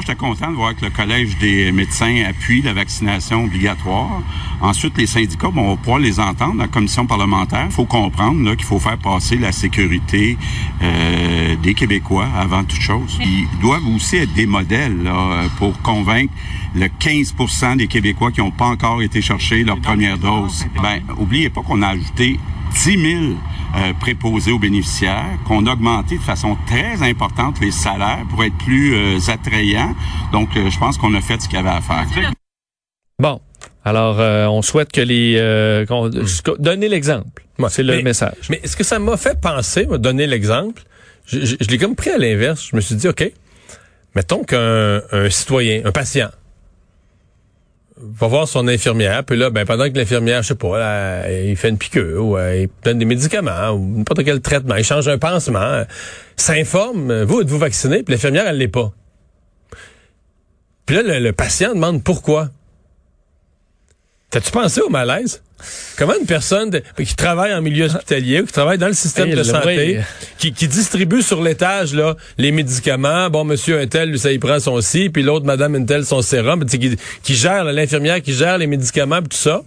J'étais 0.00 0.14
content 0.14 0.50
de 0.50 0.56
voir 0.56 0.74
que 0.74 0.86
le 0.86 0.90
Collège 0.90 1.36
des 1.38 1.72
médecins 1.72 2.24
appuie 2.26 2.62
la 2.62 2.72
vaccination 2.72 3.44
obligatoire. 3.44 4.22
Ensuite, 4.62 4.96
les 4.96 5.06
syndicats, 5.06 5.50
bon, 5.50 5.62
on 5.62 5.70
va 5.72 5.76
pouvoir 5.76 5.98
les 5.98 6.18
entendre. 6.18 6.56
La 6.56 6.68
commission 6.68 7.04
parlementaire, 7.04 7.66
il 7.66 7.72
faut 7.72 7.84
comprendre 7.84 8.54
qu'il 8.54 8.64
faut 8.64 8.78
faire 8.78 8.96
passer 8.96 9.36
la 9.36 9.52
sécurité 9.52 10.38
euh, 10.82 11.54
des 11.56 11.74
Québécois 11.74 12.28
avant 12.34 12.64
toute 12.64 12.80
chose. 12.80 13.18
Ils 13.20 13.46
doivent 13.60 13.86
aussi 13.94 14.16
être 14.16 14.32
des 14.32 14.46
modèles 14.46 15.02
là, 15.02 15.44
pour 15.58 15.80
convaincre 15.82 16.32
le 16.74 16.86
15% 16.86 17.76
des 17.76 17.86
Québécois 17.86 18.30
qui 18.32 18.40
n'ont 18.40 18.50
pas 18.50 18.66
encore 18.66 19.02
été 19.02 19.20
chercher 19.20 19.64
leur 19.64 19.80
première 19.80 20.16
dose. 20.16 20.64
Ben, 20.82 21.02
oubliez 21.18 21.50
pas 21.50 21.60
qu'on 21.60 21.82
a 21.82 21.88
ajouté 21.88 22.38
10 22.74 22.82
000 22.82 23.22
euh, 23.76 23.92
préposés 24.00 24.52
aux 24.52 24.58
bénéficiaires, 24.58 25.38
qu'on 25.46 25.66
a 25.66 25.72
augmenté 25.72 26.16
de 26.16 26.22
façon 26.22 26.56
très 26.66 27.02
importante 27.08 27.60
les 27.60 27.70
salaires 27.70 28.24
pour 28.28 28.42
être 28.44 28.56
plus 28.58 28.94
euh, 28.94 29.18
attrayants. 29.28 29.94
Donc, 30.32 30.56
euh, 30.56 30.70
je 30.70 30.78
pense 30.78 30.98
qu'on 30.98 31.14
a 31.14 31.20
fait 31.20 31.40
ce 31.40 31.48
qu'il 31.48 31.58
y 31.58 31.60
avait 31.60 31.68
à 31.68 31.80
faire. 31.80 32.06
Bon. 33.18 33.40
Alors, 33.84 34.20
euh, 34.20 34.46
on 34.46 34.62
souhaite 34.62 34.92
que 34.92 35.00
les... 35.00 35.36
Euh, 35.38 35.84
hmm. 35.88 36.56
donner 36.58 36.88
l'exemple. 36.88 37.44
C'est 37.68 37.82
le 37.82 37.96
mais, 37.96 38.02
message. 38.02 38.48
Mais 38.48 38.60
ce 38.64 38.76
que 38.76 38.84
ça 38.84 38.98
m'a 38.98 39.16
fait 39.16 39.40
penser, 39.40 39.86
donner 39.98 40.26
l'exemple, 40.26 40.82
je, 41.26 41.40
je, 41.40 41.56
je 41.60 41.68
l'ai 41.68 41.78
comme 41.78 41.94
pris 41.94 42.10
à 42.10 42.18
l'inverse. 42.18 42.68
Je 42.70 42.76
me 42.76 42.80
suis 42.80 42.94
dit, 42.94 43.08
OK, 43.08 43.32
mettons 44.14 44.44
qu'un 44.44 45.02
un 45.12 45.30
citoyen, 45.30 45.82
un 45.84 45.92
patient, 45.92 46.30
va 48.02 48.26
voir 48.26 48.48
son 48.48 48.66
infirmière, 48.68 49.24
puis 49.24 49.36
là, 49.36 49.50
ben, 49.50 49.64
pendant 49.64 49.90
que 49.90 49.96
l'infirmière, 49.96 50.42
je 50.42 50.48
sais 50.48 50.54
pas, 50.54 50.78
là, 50.78 51.30
il 51.30 51.56
fait 51.56 51.68
une 51.68 51.78
piqûre, 51.78 52.24
ou 52.24 52.36
euh, 52.36 52.62
il 52.62 52.68
donne 52.84 52.98
des 52.98 53.04
médicaments, 53.04 53.70
ou 53.70 53.98
n'importe 53.98 54.24
quel 54.24 54.40
traitement, 54.40 54.76
il 54.76 54.84
change 54.84 55.08
un 55.08 55.18
pansement, 55.18 55.58
euh, 55.60 55.84
s'informe, 56.36 57.22
vous, 57.22 57.40
êtes-vous 57.42 57.58
vacciné? 57.58 58.02
Puis 58.02 58.14
l'infirmière, 58.14 58.46
elle 58.46 58.58
l'est 58.58 58.68
pas. 58.68 58.92
Puis 60.86 60.96
là, 60.96 61.02
le, 61.02 61.18
le 61.18 61.32
patient 61.32 61.74
demande 61.74 62.02
pourquoi. 62.02 62.50
T'as-tu 64.30 64.50
pensé 64.50 64.80
au 64.80 64.88
malaise? 64.88 65.42
Comment 65.96 66.14
une 66.18 66.26
personne 66.26 66.70
de, 66.70 66.82
qui 66.96 67.14
travaille 67.14 67.52
en 67.54 67.62
milieu 67.62 67.86
hospitalier, 67.86 68.42
qui 68.44 68.52
travaille 68.52 68.78
dans 68.78 68.86
le 68.86 68.92
système 68.94 69.28
Hey, 69.28 69.32
de 69.32 69.38
le 69.38 69.44
santé, 69.44 69.94
vrai. 69.94 70.04
qui, 70.38 70.52
qui 70.52 70.68
distribue 70.68 71.22
sur 71.22 71.42
l'étage 71.42 71.94
là 71.94 72.16
les 72.38 72.52
médicaments, 72.52 73.28
bon 73.30 73.44
monsieur 73.44 73.78
Intel, 73.80 74.10
lui, 74.10 74.18
ça 74.18 74.32
y 74.32 74.38
prend 74.38 74.58
son 74.60 74.80
ci, 74.80 75.10
puis 75.10 75.22
l'autre 75.22 75.46
madame 75.46 75.74
Intel 75.74 76.04
son 76.04 76.22
sérum, 76.22 76.64
qui, 76.64 76.96
qui 77.22 77.34
gère 77.34 77.64
l'infirmière 77.64 78.20
qui 78.22 78.32
gère 78.32 78.58
les 78.58 78.66
médicaments 78.66 79.20
puis 79.20 79.28
tout 79.30 79.36
ça. 79.36 79.62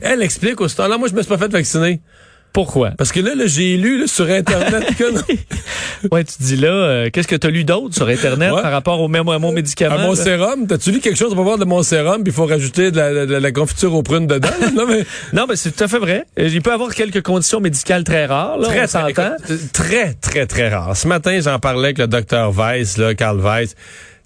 Elle 0.00 0.22
explique 0.22 0.60
au 0.60 0.68
temps 0.68 0.88
là 0.88 0.98
moi 0.98 1.08
je 1.08 1.14
me 1.14 1.22
suis 1.22 1.28
pas 1.28 1.38
fait 1.38 1.48
vacciner. 1.50 2.00
Pourquoi? 2.52 2.90
Parce 2.98 3.12
que 3.12 3.20
là, 3.20 3.34
là 3.34 3.46
j'ai 3.46 3.76
lu 3.78 4.00
là, 4.00 4.06
sur 4.06 4.28
internet 4.28 4.84
que 4.98 5.04
ouais, 6.10 6.24
tu 6.24 6.34
dis 6.40 6.56
là, 6.56 6.68
euh, 6.68 7.10
qu'est-ce 7.10 7.26
que 7.28 7.36
tu 7.36 7.46
as 7.46 7.50
lu 7.50 7.64
d'autre 7.64 7.94
sur 7.94 8.06
Internet 8.08 8.52
Ouais. 8.52 8.60
par 8.62 8.72
rapport 8.72 9.00
au 9.00 9.08
même 9.08 9.26
à 9.28 9.38
mon 9.38 9.52
médicament? 9.52 9.94
à 9.94 9.98
mon 10.02 10.10
là? 10.10 10.16
sérum, 10.16 10.66
t'as-tu 10.66 10.90
lu 10.92 11.00
quelque 11.00 11.16
chose 11.18 11.34
pour 11.34 11.44
voir 11.44 11.56
de 11.56 11.64
mon 11.64 11.82
sérum, 11.82 12.22
puis 12.22 12.30
il 12.32 12.34
faut 12.34 12.44
rajouter 12.44 12.90
de 12.90 12.96
la, 12.98 13.26
de 13.26 13.34
la 13.36 13.52
confiture 13.52 13.94
aux 13.94 14.02
prunes 14.02 14.26
dedans? 14.26 14.48
non, 14.76 14.86
mais 14.86 15.04
Non, 15.32 15.46
mais 15.48 15.56
c'est 15.56 15.70
tout 15.72 15.82
à 15.84 15.88
fait 15.88 15.98
vrai. 15.98 16.24
Euh, 16.38 16.48
Il 16.52 16.60
peut 16.60 16.70
y 16.70 16.74
avoir 16.74 16.94
quelques 16.94 17.22
conditions 17.22 17.60
médicales 17.60 18.04
très 18.04 18.26
rares, 18.26 18.58
là, 18.58 18.66
on 18.68 18.70
très, 18.70 18.86
s'entend. 18.86 19.30
très, 19.72 20.12
très, 20.14 20.46
très 20.46 20.68
rare. 20.68 20.94
Ce 20.96 21.08
matin, 21.08 21.38
j'en 21.40 21.58
parlais 21.58 21.84
avec 21.88 21.98
le 21.98 22.06
docteur 22.06 22.52
Weiss, 22.52 22.98
là, 22.98 23.14
Carl 23.14 23.40
Weiss. 23.40 23.74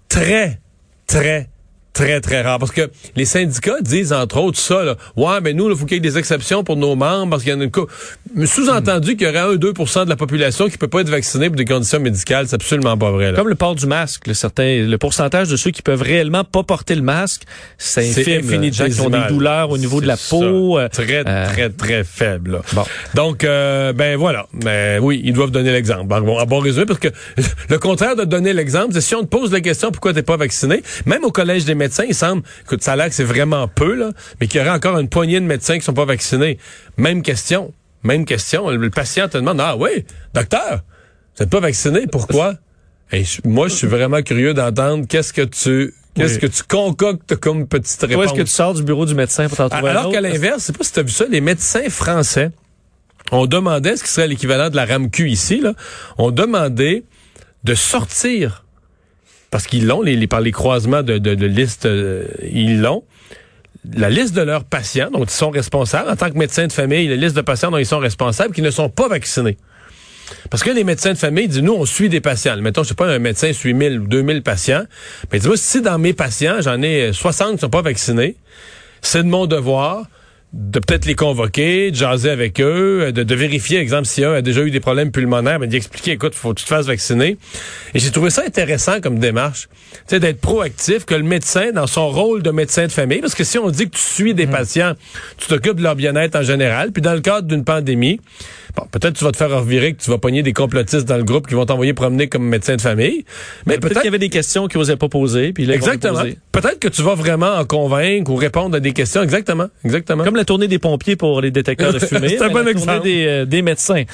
Très, 0.09 0.59
très, 1.07 1.49
très, 1.97 2.21
très 2.21 2.43
rare. 2.43 2.59
Parce 2.59 2.73
que 2.73 2.91
les 3.17 3.25
syndicats 3.25 3.81
disent, 3.81 4.13
entre 4.13 4.37
autres, 4.39 4.59
ça, 4.59 4.85
là, 4.85 4.97
ouais, 5.17 5.41
mais 5.43 5.53
nous, 5.55 5.69
il 5.71 5.77
faut 5.77 5.87
qu'il 5.87 5.97
y 5.97 5.99
ait 5.99 6.01
des 6.01 6.19
exceptions 6.19 6.63
pour 6.63 6.77
nos 6.77 6.95
membres, 6.95 7.31
parce 7.31 7.43
qu'il 7.43 7.53
y 7.53 7.57
en 7.57 7.61
a 7.61 7.65
une 7.65 8.47
Sous-entendu 8.47 9.17
qu'il 9.17 9.27
y 9.27 9.31
aurait 9.31 9.57
1-2% 9.57 10.05
de 10.05 10.09
la 10.11 10.17
population 10.17 10.69
qui 10.69 10.77
peut 10.79 10.89
pas 10.89 11.01
être 11.01 11.09
vaccinée 11.09 11.49
pour 11.49 11.57
des 11.57 11.65
conditions 11.65 12.01
médicales, 12.01 12.47
c'est 12.49 12.55
absolument 12.55 12.97
pas 12.99 13.11
vrai. 13.11 13.33
là. 13.33 13.39
Comme 13.39 13.49
le 13.49 13.55
port 13.55 13.75
du 13.75 13.87
masque, 13.87 14.27
le, 14.27 14.35
certain, 14.35 14.85
le 14.87 14.99
pourcentage 14.99 15.49
de 15.49 15.57
ceux 15.57 15.71
qui 15.71 15.83
peuvent 15.83 16.03
réellement 16.03 16.45
pas 16.45 16.63
porter 16.63 16.95
le 16.95 17.03
masque, 17.03 17.43
c'est 17.79 18.09
infime. 18.11 18.51
là. 18.51 18.57
Les 18.59 18.73
gens 18.73 18.87
qui 18.87 19.01
ont 19.01 19.11
des 19.11 19.29
douleurs 19.29 19.71
au 19.71 19.79
niveau 19.79 20.01
de 20.01 20.07
la 20.07 20.17
peau. 20.17 20.79
euh, 20.79 20.89
Très, 20.89 21.25
euh, 21.27 21.47
très, 21.47 21.71
très 21.71 22.05
faible. 22.05 22.53
là. 22.53 22.61
Bon. 22.73 22.85
Donc, 23.15 23.45
euh, 23.45 23.93
ben 23.93 24.17
voilà. 24.17 24.47
Mais 24.65 24.99
oui, 25.01 25.21
ils 25.25 25.33
doivent 25.33 25.51
donner 25.51 25.73
l'exemple. 25.73 26.07
Bon, 26.07 26.39
à 26.39 26.45
bon 26.45 26.59
résumé, 26.59 26.85
parce 26.87 26.99
que 27.01 27.09
le 27.71 27.79
contraire 27.79 28.17
de 28.17 28.25
donner 28.25 28.53
l'exemple, 28.53 28.93
c'est 28.93 29.01
si 29.01 29.15
on 29.15 29.23
te 29.23 29.29
pose 29.29 29.53
la 29.53 29.61
question 29.61 29.91
pourquoi 29.91 30.13
t'es 30.13 30.23
pas 30.23 30.37
vacciné, 30.37 30.83
même 31.07 31.25
au 31.25 31.31
collège 31.31 31.65
des 31.65 31.75
médecins, 31.75 31.86
il 32.09 32.15
semble, 32.15 32.43
écoute, 32.65 32.83
ça 32.83 32.93
a 32.93 32.97
l'air 32.97 33.09
que 33.09 33.15
c'est 33.15 33.25
vraiment 33.25 33.69
peu, 33.69 33.95
là, 33.95 34.11
mais 34.41 34.47
qu'il 34.49 34.61
y 34.61 34.65
aurait 34.65 34.75
encore 34.75 34.99
une 34.99 35.09
poignée 35.09 35.41
de 35.41 35.47
médecins 35.47 35.79
qui 35.79 35.85
sont 35.85 35.95
pas 35.95 36.05
vaccinés. 36.05 36.59
Même 36.97 37.23
question. 37.23 37.73
Même 38.03 38.25
question. 38.25 38.71
Le 38.71 38.91
patient 38.91 39.29
te 39.29 39.37
demande, 39.39 39.61
ah 39.61 39.77
oui, 39.77 40.05
docteur, 40.35 40.81
vous 41.37 41.43
êtes 41.43 41.51
pas 41.51 41.61
vacciné, 41.61 42.07
pourquoi? 42.07 42.55
Et 43.13 43.23
moi, 43.45 43.69
je 43.69 43.75
suis 43.75 43.87
vraiment 43.87 44.23
curieux 44.23 44.55
d'entendre 44.55 45.07
qu'est-ce 45.09 45.33
que 45.33 45.43
tu, 45.43 45.95
qu'est-ce 46.15 46.35
Oui. 46.35 46.41
que 46.41 46.47
tu 46.47 46.63
concoctes 46.65 47.37
comme 47.37 47.67
petite 47.69 48.01
réponse. 48.03 48.27
est-ce 48.27 48.35
que 48.35 48.43
tu 48.43 48.47
sors 48.49 48.75
du 48.75 48.83
bureau 48.83 49.07
du 49.07 49.15
médecin 49.15 49.49
pour 49.49 49.57
t'en 49.59 49.69
trouver 49.69 49.91
Alors 49.91 50.11
qu'à 50.11 50.21
l'inverse, 50.21 50.61
je 50.61 50.65
sais 50.67 50.73
pas 50.73 50.85
si 50.85 50.93
tu 50.93 50.99
as 51.01 51.03
vu 51.05 51.11
ça, 51.13 51.25
les 51.31 51.41
médecins 51.41 51.89
français, 51.89 52.51
on 53.33 53.47
demandait 53.47 53.97
ce 53.97 54.05
qui 54.05 54.11
serait 54.11 54.29
l'équivalent 54.29 54.71
de 54.71 54.77
la 54.77 54.85
RAMQ 54.87 55.29
ici, 55.29 55.61
là, 55.61 55.75
on 56.19 56.31
demandait 56.31 57.05
de 57.65 57.75
sortir, 57.75 58.65
parce 59.51 59.67
qu'ils 59.67 59.87
l'ont, 59.87 60.03
les, 60.03 60.27
par 60.27 60.41
les 60.41 60.53
croisements 60.53 61.03
de, 61.03 61.47
listes, 61.47 61.87
euh, 61.87 62.27
ils 62.43 62.81
l'ont, 62.81 63.05
la 63.95 64.11
liste 64.11 64.35
de 64.35 64.43
leurs 64.43 64.65
patients 64.65 65.11
dont 65.13 65.25
ils 65.25 65.31
sont 65.31 65.51
responsables, 65.51 66.11
en 66.11 66.17
tant 66.17 66.31
que 66.31 66.37
médecins 66.37 66.67
de 66.67 66.73
famille, 66.73 67.07
la 67.09 67.17
liste 67.17 67.37
de 67.37 67.41
patients 67.41 67.71
dont 67.71 67.79
ils 67.79 67.87
sont 67.87 67.99
responsables, 67.99 68.55
qui 68.55 68.63
ne 68.63 68.71
sont 68.71 68.89
pas 68.89 69.09
vaccinés. 69.09 69.57
Parce 70.51 70.65
que 70.65 70.71
les 70.71 70.83
médecins 70.83 71.13
de 71.13 71.19
famille 71.19 71.47
disent, 71.47 71.63
nous, 71.63 71.75
on 71.75 71.85
suit 71.85 72.09
des 72.09 72.21
patients. 72.21 72.57
Mettons, 72.57 72.83
je 72.83 72.89
sais 72.89 72.95
pas, 72.95 73.07
un 73.07 73.21
médecin 73.21 73.53
suit 73.53 73.75
1000 73.75 74.01
ou 74.01 74.07
2000 74.09 74.43
patients. 74.43 74.85
Mais 75.33 75.39
dis-moi, 75.39 75.57
si 75.57 75.83
dans 75.83 75.99
mes 75.99 76.15
patients, 76.15 76.57
j'en 76.61 76.83
ai 76.83 77.13
60 77.13 77.55
qui 77.55 77.59
sont 77.61 77.71
pas 77.71 77.83
vaccinés, 77.83 78.37
c'est 79.03 79.23
de 79.23 79.29
mon 79.29 79.47
devoir 79.47 80.07
de 80.57 80.79
peut-être 80.79 81.05
les 81.05 81.15
convoquer, 81.15 81.91
de 81.91 81.97
jaser 81.97 82.31
avec 82.31 82.61
eux, 82.61 83.13
de, 83.13 83.23
de 83.23 83.35
vérifier, 83.35 83.79
exemple, 83.79 84.07
si 84.07 84.25
un 84.25 84.33
a 84.33 84.41
déjà 84.41 84.63
eu 84.63 84.71
des 84.71 84.81
problèmes 84.81 85.13
pulmonaires, 85.13 85.59
mais 85.59 85.67
d'y 85.67 85.77
expliquer, 85.77 86.13
écoute, 86.13 86.35
faut 86.35 86.55
que 86.55 86.61
tu 86.61 86.65
te 86.65 86.69
fasses 86.71 86.87
vacciner. 86.87 87.37
Et 87.95 87.99
j'ai 87.99 88.11
trouvé 88.11 88.31
ça 88.31 88.43
intéressant 88.47 89.01
comme 89.03 89.19
démarche, 89.19 89.69
tu 89.93 89.99
sais, 90.07 90.21
d'être 90.21 90.41
proactif, 90.41 91.05
que 91.05 91.15
le 91.15 91.25
médecin, 91.25 91.73
dans 91.73 91.87
son 91.87 92.09
rôle 92.09 92.43
de 92.43 92.51
médecin 92.51 92.87
de 92.87 92.93
famille, 92.93 93.21
parce 93.21 93.35
que 93.35 93.45
si 93.45 93.59
on 93.59 93.69
dit 93.69 93.85
que 93.85 93.97
tu 93.97 94.03
suis 94.03 94.35
des 94.35 94.47
patients, 94.47 94.95
tu 95.37 95.47
t'occupes 95.47 95.77
de 95.77 95.83
leur 95.83 95.95
bien-être 95.95 96.37
en 96.37 96.43
général, 96.43 96.91
puis 96.91 97.03
dans 97.03 97.15
le 97.15 97.21
cadre 97.21 97.47
d'une 97.47 97.65
pandémie, 97.65 98.21
bon, 98.77 98.87
peut-être 98.91 99.15
tu 99.15 99.25
vas 99.25 99.33
te 99.33 99.37
faire 99.37 99.51
revirer 99.51 99.95
que 99.95 100.03
tu 100.03 100.11
vas 100.11 100.19
pogner 100.19 100.43
des 100.43 100.53
complotistes 100.53 101.07
dans 101.07 101.17
le 101.17 101.25
groupe 101.25 101.47
qui 101.47 101.55
vont 101.55 101.67
t'envoyer 101.67 101.95
promener 101.95 102.29
comme 102.29 102.45
médecin 102.45 102.77
de 102.77 102.81
famille, 102.81 103.25
mais 103.67 103.75
Peut-être 103.75 103.81
peut-être 103.81 104.01
qu'il 104.01 104.05
y 104.07 104.09
avait 104.09 104.19
des 104.19 104.29
questions 104.29 104.69
qu'ils 104.69 104.79
n'osaient 104.79 104.97
pas 104.97 105.09
poser. 105.09 105.53
Puis 105.53 105.67
là, 105.67 105.75
Exactement. 105.75 106.23
Peut-être 106.53 106.79
que 106.79 106.89
tu 106.89 107.03
vas 107.03 107.15
vraiment 107.15 107.55
en 107.55 107.65
convaincre 107.65 108.31
ou 108.31 108.37
répondre 108.37 108.77
à 108.77 108.81
des 108.81 108.93
questions. 108.93 109.23
Exactement. 109.23 109.67
Exactement. 109.85 110.25
Comme 110.25 110.37
la 110.37 110.45
tournée 110.45 110.69
des 110.69 110.79
pompiers 110.79 111.17
pour 111.17 111.41
les 111.41 111.51
détecteurs 111.51 111.93
de 111.93 111.99
fumée. 112.07 112.29
C'est 112.29 112.43
un 112.43 112.49
mais 112.49 112.55
bon 112.55 112.59
la 112.59 112.65
tournée 112.65 112.71
exemple. 112.71 113.03
Des, 113.03 113.27
euh, 113.27 113.45
des 113.45 113.63
médecins. 113.63 114.05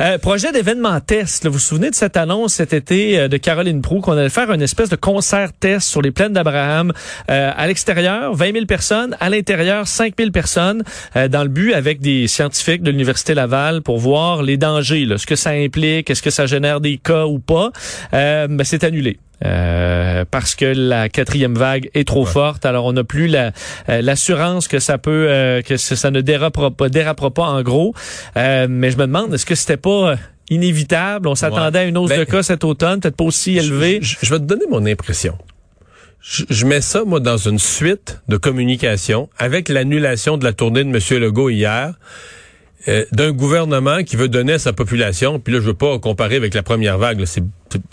Euh, 0.00 0.18
projet 0.18 0.52
d'événement 0.52 1.00
test. 1.00 1.44
là. 1.44 1.50
vous 1.50 1.54
vous 1.54 1.60
souvenez 1.60 1.90
de 1.90 1.94
cette 1.94 2.16
annonce 2.16 2.54
cet 2.54 2.72
été 2.72 3.18
euh, 3.18 3.28
de 3.28 3.36
Caroline 3.36 3.80
Proux 3.80 4.00
qu'on 4.00 4.12
allait 4.12 4.28
faire 4.28 4.52
une 4.52 4.62
espèce 4.62 4.88
de 4.88 4.96
concert 4.96 5.52
test 5.52 5.88
sur 5.88 6.02
les 6.02 6.10
plaines 6.10 6.32
d'Abraham 6.32 6.92
euh, 7.30 7.50
à 7.56 7.66
l'extérieur, 7.66 8.34
20 8.34 8.52
000 8.52 8.66
personnes, 8.66 9.16
à 9.20 9.30
l'intérieur, 9.30 9.86
5 9.86 10.14
000 10.18 10.30
personnes, 10.30 10.82
euh, 11.16 11.28
dans 11.28 11.42
le 11.42 11.48
but 11.48 11.72
avec 11.72 12.00
des 12.00 12.28
scientifiques 12.28 12.82
de 12.82 12.90
l'Université 12.90 13.34
Laval 13.34 13.82
pour 13.82 13.98
voir 13.98 14.09
les 14.42 14.56
dangers, 14.56 15.04
là, 15.04 15.18
ce 15.18 15.26
que 15.26 15.36
ça 15.36 15.50
implique, 15.50 16.10
est-ce 16.10 16.22
que 16.22 16.30
ça 16.30 16.46
génère 16.46 16.80
des 16.80 16.98
cas 16.98 17.26
ou 17.26 17.38
pas. 17.38 17.70
Euh, 18.14 18.46
ben, 18.48 18.64
c'est 18.64 18.84
annulé. 18.84 19.18
Euh, 19.42 20.24
parce 20.30 20.54
que 20.54 20.66
la 20.66 21.08
quatrième 21.08 21.54
vague 21.54 21.88
est 21.94 22.06
trop 22.06 22.26
forte. 22.26 22.66
Alors 22.66 22.84
on 22.84 22.92
n'a 22.92 23.04
plus 23.04 23.26
la 23.26 23.52
euh, 23.88 24.02
l'assurance 24.02 24.68
que 24.68 24.78
ça 24.80 24.98
peut 24.98 25.26
euh, 25.30 25.62
que 25.62 25.78
ça 25.78 26.10
ne 26.10 26.20
dérapera 26.20 26.70
pas, 26.70 26.90
dérapera 26.90 27.30
pas 27.30 27.44
en 27.44 27.62
gros. 27.62 27.94
Euh, 28.36 28.66
mais 28.68 28.90
je 28.90 28.98
me 28.98 29.06
demande 29.06 29.32
est-ce 29.32 29.46
que 29.46 29.54
c'était 29.54 29.78
pas 29.78 30.10
euh, 30.10 30.16
inévitable? 30.50 31.26
On 31.26 31.34
s'attendait 31.34 31.78
à 31.78 31.84
une 31.84 31.96
hausse 31.96 32.10
Ben, 32.10 32.18
de 32.18 32.24
cas 32.24 32.42
cet 32.42 32.64
automne, 32.64 33.00
peut-être 33.00 33.16
pas 33.16 33.24
aussi 33.24 33.56
élevée. 33.56 34.00
Je, 34.02 34.16
je- 34.20 34.26
je 34.26 34.30
vais 34.34 34.40
te 34.40 34.44
donner 34.44 34.66
mon 34.70 34.84
impression. 34.84 35.38
Je, 36.20 36.44
je 36.50 36.66
mets 36.66 36.82
ça, 36.82 37.04
moi, 37.06 37.18
dans 37.18 37.38
une 37.38 37.58
suite 37.58 38.20
de 38.28 38.36
communication 38.36 39.30
avec 39.38 39.70
l'annulation 39.70 40.36
de 40.36 40.44
la 40.44 40.52
tournée 40.52 40.84
de 40.84 40.90
M. 40.90 40.98
Legault 41.18 41.48
hier, 41.48 41.94
euh, 42.88 43.04
d'un 43.12 43.32
gouvernement 43.32 44.02
qui 44.02 44.16
veut 44.16 44.28
donner 44.28 44.54
à 44.54 44.58
sa 44.58 44.72
population, 44.72 45.38
puis 45.38 45.52
là, 45.54 45.60
je 45.60 45.66
veux 45.66 45.74
pas 45.74 45.98
comparer 45.98 46.36
avec 46.36 46.54
la 46.54 46.62
première 46.62 46.98
vague, 46.98 47.20
là, 47.20 47.26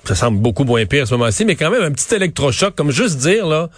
ça 0.06 0.16
semble 0.16 0.40
beaucoup 0.40 0.64
moins 0.64 0.86
pire 0.86 1.04
à 1.04 1.06
ce 1.06 1.14
moment-ci, 1.16 1.46
mais 1.46 1.56
quand 1.56 1.70
même 1.72 1.84
un 1.84 1.92
petit 1.92 2.14
électrochoc, 2.16 2.76
comme 2.76 2.92
juste 2.92 3.18
dire, 3.18 3.48
là, 3.48 3.70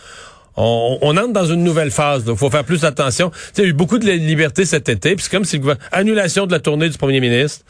on, 0.56 0.98
on 1.02 1.16
entre 1.18 1.32
dans 1.34 1.46
une 1.46 1.64
nouvelle 1.64 1.92
phase. 1.92 2.24
Il 2.28 2.36
faut 2.36 2.50
faire 2.50 2.66
plus 2.66 2.84
attention. 2.84 3.30
Tu 3.30 3.38
sais, 3.38 3.52
il 3.60 3.64
y 3.64 3.68
a 3.68 3.70
eu 3.70 3.74
beaucoup 3.74 3.98
de 3.98 4.06
liberté 4.12 4.66
cet 4.66 4.90
été. 4.90 5.16
Puis 5.16 5.24
c'est 5.24 5.32
comme 5.32 5.46
si 5.46 5.56
le 5.56 5.62
gouvernement- 5.62 5.88
annulation 5.92 6.48
de 6.48 6.52
la 6.52 6.60
tournée 6.60 6.90
du 6.90 6.98
premier 6.98 7.22
ministre, 7.22 7.64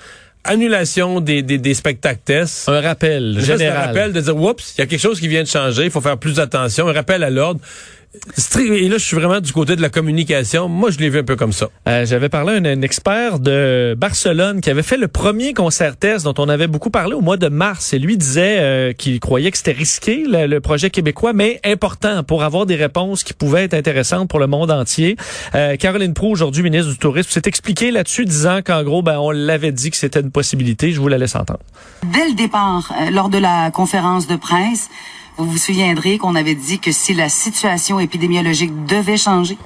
annulation 0.44 1.20
des, 1.20 1.42
des, 1.44 1.58
des 1.58 1.74
spectacles 1.74 2.22
tests. 2.26 2.68
Un 2.70 2.82
rappel 2.82 3.36
Juste 3.38 3.52
un 3.52 3.58
général. 3.58 3.88
rappel 3.88 4.14
de 4.14 4.22
dire, 4.22 4.36
oups, 4.36 4.74
il 4.78 4.82
y 4.82 4.84
a 4.84 4.88
quelque 4.88 5.00
chose 5.02 5.20
qui 5.20 5.28
vient 5.28 5.44
de 5.44 5.48
changer, 5.48 5.84
il 5.86 5.92
faut 5.92 6.02
faire 6.02 6.18
plus 6.18 6.40
attention, 6.40 6.88
un 6.88 6.94
rappel 6.94 7.24
à 7.24 7.30
l'ordre. 7.30 7.60
Et 8.58 8.90
là, 8.90 8.98
je 8.98 9.04
suis 9.06 9.16
vraiment 9.16 9.40
du 9.40 9.54
côté 9.54 9.76
de 9.76 9.82
la 9.84 9.90
communication. 9.90 10.68
Moi, 10.68 10.90
je 10.90 10.98
l'ai 10.98 11.10
vu 11.10 11.20
un 11.20 11.24
peu 11.24 11.36
comme 11.36 11.54
ça. 11.54 11.70
Euh, 11.88 12.08
J'avais 12.08 12.28
parlé 12.28 12.54
à 12.54 12.56
un, 12.56 12.66
un 12.66 12.82
expert 12.82 13.40
de 13.40 13.96
Barcelone 13.96 14.62
qui 14.62 14.72
avait 14.72 14.82
fait 14.84 14.98
le 14.98 15.08
premier 15.08 15.54
concert 15.54 15.96
test 15.96 16.26
dont 16.26 16.34
on 16.40 16.50
avait 16.50 16.66
beaucoup 16.68 16.90
parlé 16.90 17.14
au 17.14 17.22
mois 17.22 17.38
de 17.38 17.50
mars. 17.50 17.94
Et 17.94 18.00
lui 18.00 18.18
disait 18.18 18.58
euh, 18.60 18.94
qu'il 18.94 19.20
croyait 19.20 19.52
que 19.52 19.58
c'était 19.58 19.72
risqué, 19.74 20.24
le, 20.28 20.48
le 20.48 20.60
projet 20.60 20.90
québécois, 20.90 21.34
mais 21.34 21.60
important 21.64 22.24
pour 22.24 22.44
avoir 22.44 22.66
des 22.66 22.76
réponses 22.76 23.24
qui 23.24 23.34
pouvaient 23.34 23.66
être 23.66 23.76
intéressantes 23.76 24.28
pour 24.28 24.40
le 24.40 24.48
monde 24.48 24.72
entier. 24.72 25.16
Euh, 25.54 25.76
Caroline 25.76 26.16
Proux, 26.16 26.32
aujourd'hui 26.32 26.64
ministre 26.64 26.92
du 26.92 26.98
Tourisme, 26.98 27.30
s'est 27.30 27.44
expliqué 27.46 27.92
là-dessus, 27.92 28.26
disant 28.26 28.62
qu'en 28.66 28.84
gros, 28.84 29.04
ben, 29.04 29.20
on 29.20 29.30
l'avait 29.30 29.72
dit 29.72 29.92
que 29.92 29.98
c'était 29.98 30.22
une 30.22 30.32
possibilité. 30.32 30.92
Je 30.92 31.00
vous 31.00 31.08
la 31.10 31.20
laisse 31.20 31.36
entendre. 31.36 31.60
Dès 32.04 32.28
le 32.28 32.36
départ, 32.36 32.92
euh, 33.00 33.12
lors 33.12 33.30
de 33.30 33.38
la 33.38 33.70
conférence 33.72 34.26
de 34.28 34.36
presse, 34.36 34.90
vous 35.40 35.52
vous 35.52 35.58
souviendrez 35.58 36.18
qu'on 36.18 36.36
avait 36.36 36.56
dit 36.56 36.80
que 36.80 36.92
si 36.92 37.14
la 37.14 37.30
situation 37.30 38.00
épidémiologique 38.00 38.86
devait 38.86 39.18
changer, 39.18 39.58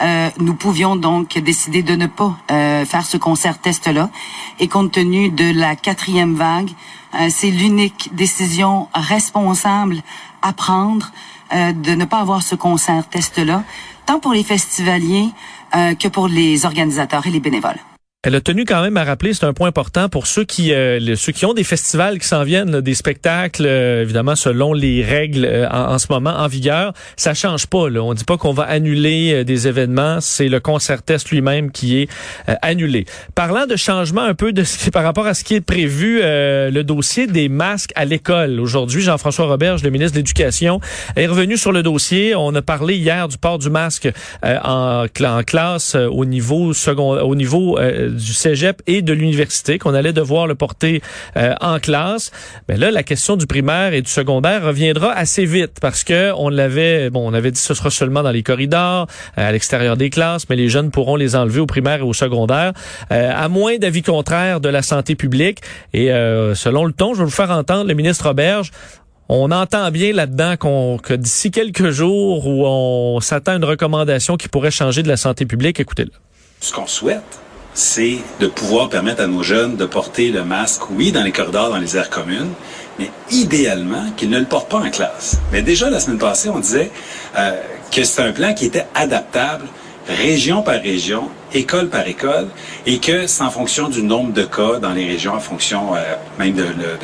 euh, 0.00 0.30
nous 0.38 0.54
pouvions 0.54 0.96
donc 0.96 1.38
décider 1.38 1.82
de 1.82 1.94
ne 1.94 2.06
pas 2.06 2.36
euh, 2.50 2.84
faire 2.84 3.06
ce 3.06 3.16
concert 3.16 3.58
test-là. 3.58 4.10
Et 4.58 4.66
compte 4.66 4.90
tenu 4.90 5.30
de 5.30 5.52
la 5.52 5.76
quatrième 5.76 6.34
vague, 6.34 6.70
euh, 7.14 7.28
c'est 7.30 7.50
l'unique 7.50 8.10
décision 8.12 8.88
responsable 8.94 10.02
à 10.42 10.52
prendre 10.52 11.12
euh, 11.54 11.72
de 11.72 11.92
ne 11.92 12.04
pas 12.04 12.18
avoir 12.18 12.42
ce 12.42 12.56
concert 12.56 13.06
test-là, 13.08 13.62
tant 14.06 14.18
pour 14.18 14.32
les 14.32 14.42
festivaliers 14.42 15.28
euh, 15.76 15.94
que 15.94 16.08
pour 16.08 16.26
les 16.26 16.66
organisateurs 16.66 17.26
et 17.26 17.30
les 17.30 17.40
bénévoles. 17.40 17.78
Elle 18.24 18.36
a 18.36 18.40
tenu 18.40 18.64
quand 18.64 18.80
même 18.82 18.96
à 18.96 19.02
rappeler, 19.02 19.34
c'est 19.34 19.46
un 19.46 19.52
point 19.52 19.66
important 19.66 20.08
pour 20.08 20.28
ceux 20.28 20.44
qui 20.44 20.72
euh, 20.72 21.16
ceux 21.16 21.32
qui 21.32 21.44
ont 21.44 21.54
des 21.54 21.64
festivals 21.64 22.20
qui 22.20 22.28
s'en 22.28 22.44
viennent, 22.44 22.80
des 22.80 22.94
spectacles, 22.94 23.66
euh, 23.66 24.02
évidemment 24.02 24.36
selon 24.36 24.74
les 24.74 25.02
règles 25.02 25.44
euh, 25.44 25.68
en, 25.68 25.98
ce 25.98 26.06
moment 26.08 26.30
en 26.30 26.46
vigueur, 26.46 26.92
ça 27.16 27.34
change 27.34 27.66
pas. 27.66 27.90
Là. 27.90 28.00
On 28.00 28.14
dit 28.14 28.22
pas 28.22 28.36
qu'on 28.36 28.52
va 28.52 28.62
annuler 28.62 29.32
euh, 29.34 29.42
des 29.42 29.66
événements, 29.66 30.20
c'est 30.20 30.48
le 30.48 30.60
concert 30.60 31.02
test 31.02 31.30
lui-même 31.30 31.72
qui 31.72 31.98
est 32.00 32.08
euh, 32.48 32.54
annulé. 32.62 33.06
Parlant 33.34 33.66
de 33.66 33.74
changement 33.74 34.22
un 34.22 34.34
peu 34.34 34.52
de 34.52 34.62
ce 34.62 34.78
qui, 34.78 34.92
par 34.92 35.02
rapport 35.02 35.26
à 35.26 35.34
ce 35.34 35.42
qui 35.42 35.56
est 35.56 35.60
prévu, 35.60 36.20
euh, 36.22 36.70
le 36.70 36.84
dossier 36.84 37.26
des 37.26 37.48
masques 37.48 37.90
à 37.96 38.04
l'école. 38.04 38.60
Aujourd'hui, 38.60 39.02
Jean-François 39.02 39.46
Roberge, 39.46 39.82
le 39.82 39.90
ministre 39.90 40.12
de 40.12 40.18
l'Éducation, 40.20 40.78
est 41.16 41.26
revenu 41.26 41.56
sur 41.56 41.72
le 41.72 41.82
dossier. 41.82 42.36
On 42.36 42.54
a 42.54 42.62
parlé 42.62 42.94
hier 42.94 43.26
du 43.26 43.36
port 43.36 43.58
du 43.58 43.68
masque 43.68 44.08
en, 44.44 45.06
en 45.20 45.42
classe 45.42 45.96
au 45.96 46.24
niveau 46.24 46.72
second, 46.72 47.20
au 47.20 47.34
niveau 47.34 47.80
du 48.12 48.34
cégep 48.34 48.82
et 48.86 49.02
de 49.02 49.12
l'université, 49.12 49.78
qu'on 49.78 49.94
allait 49.94 50.12
devoir 50.12 50.46
le 50.46 50.54
porter 50.54 51.02
euh, 51.36 51.54
en 51.60 51.78
classe. 51.78 52.30
Mais 52.68 52.76
là, 52.76 52.90
la 52.90 53.02
question 53.02 53.36
du 53.36 53.46
primaire 53.46 53.94
et 53.94 54.02
du 54.02 54.10
secondaire 54.10 54.64
reviendra 54.64 55.12
assez 55.12 55.44
vite 55.44 55.78
parce 55.80 56.04
que 56.04 56.32
on 56.36 56.48
l'avait, 56.48 57.10
bon, 57.10 57.28
on 57.28 57.34
avait 57.34 57.50
dit 57.50 57.60
que 57.60 57.66
ce 57.66 57.74
sera 57.74 57.90
seulement 57.90 58.22
dans 58.22 58.30
les 58.30 58.42
corridors, 58.42 59.06
euh, 59.38 59.48
à 59.48 59.52
l'extérieur 59.52 59.96
des 59.96 60.10
classes, 60.10 60.48
mais 60.48 60.56
les 60.56 60.68
jeunes 60.68 60.90
pourront 60.90 61.16
les 61.16 61.36
enlever 61.36 61.60
au 61.60 61.66
primaire 61.66 61.98
et 61.98 62.02
au 62.02 62.12
secondaire, 62.12 62.72
euh, 63.10 63.30
à 63.34 63.48
moins 63.48 63.78
d'avis 63.78 64.02
contraires 64.02 64.60
de 64.60 64.68
la 64.68 64.82
santé 64.82 65.14
publique. 65.14 65.60
Et 65.92 66.12
euh, 66.12 66.54
selon 66.54 66.84
le 66.84 66.92
ton, 66.92 67.14
je 67.14 67.20
vais 67.20 67.24
vous 67.24 67.30
faire 67.30 67.50
entendre 67.50 67.88
le 67.88 67.94
ministre 67.94 68.26
Roberge. 68.26 68.70
On 69.28 69.50
entend 69.50 69.90
bien 69.90 70.12
là-dedans 70.12 70.56
qu'on 70.58 70.98
que 70.98 71.14
d'ici 71.14 71.50
quelques 71.50 71.90
jours 71.90 72.46
où 72.46 72.66
on 72.66 73.20
s'attend 73.20 73.52
à 73.52 73.56
une 73.56 73.64
recommandation 73.64 74.36
qui 74.36 74.48
pourrait 74.48 74.70
changer 74.70 75.02
de 75.02 75.08
la 75.08 75.16
santé 75.16 75.46
publique, 75.46 75.80
écoutez-le. 75.80 76.10
Ce 76.60 76.72
qu'on 76.72 76.86
souhaite, 76.86 77.40
c'est 77.74 78.18
de 78.40 78.46
pouvoir 78.46 78.88
permettre 78.88 79.22
à 79.22 79.26
nos 79.26 79.42
jeunes 79.42 79.76
de 79.76 79.86
porter 79.86 80.30
le 80.30 80.44
masque, 80.44 80.90
oui, 80.90 81.12
dans 81.12 81.22
les 81.22 81.32
corridors, 81.32 81.70
dans 81.70 81.78
les 81.78 81.96
aires 81.96 82.10
communes, 82.10 82.52
mais 82.98 83.10
idéalement 83.30 84.10
qu'ils 84.16 84.30
ne 84.30 84.38
le 84.38 84.44
portent 84.44 84.70
pas 84.70 84.78
en 84.78 84.90
classe. 84.90 85.38
Mais 85.52 85.62
déjà, 85.62 85.88
la 85.88 86.00
semaine 86.00 86.18
passée, 86.18 86.50
on 86.50 86.58
disait 86.58 86.90
euh, 87.38 87.60
que 87.90 88.04
c'était 88.04 88.22
un 88.22 88.32
plan 88.32 88.54
qui 88.54 88.66
était 88.66 88.86
adaptable 88.94 89.66
région 90.08 90.62
par 90.62 90.80
région, 90.80 91.30
école 91.54 91.88
par 91.88 92.06
école, 92.06 92.48
et 92.86 92.98
que 92.98 93.26
c'est 93.26 93.42
en 93.42 93.50
fonction 93.50 93.88
du 93.88 94.02
nombre 94.02 94.32
de 94.32 94.42
cas 94.42 94.78
dans 94.80 94.92
les 94.92 95.06
régions, 95.06 95.34
en 95.34 95.40
fonction 95.40 95.94
euh, 95.94 96.00
même 96.38 96.52
de, 96.54 96.64
de, 96.64 96.98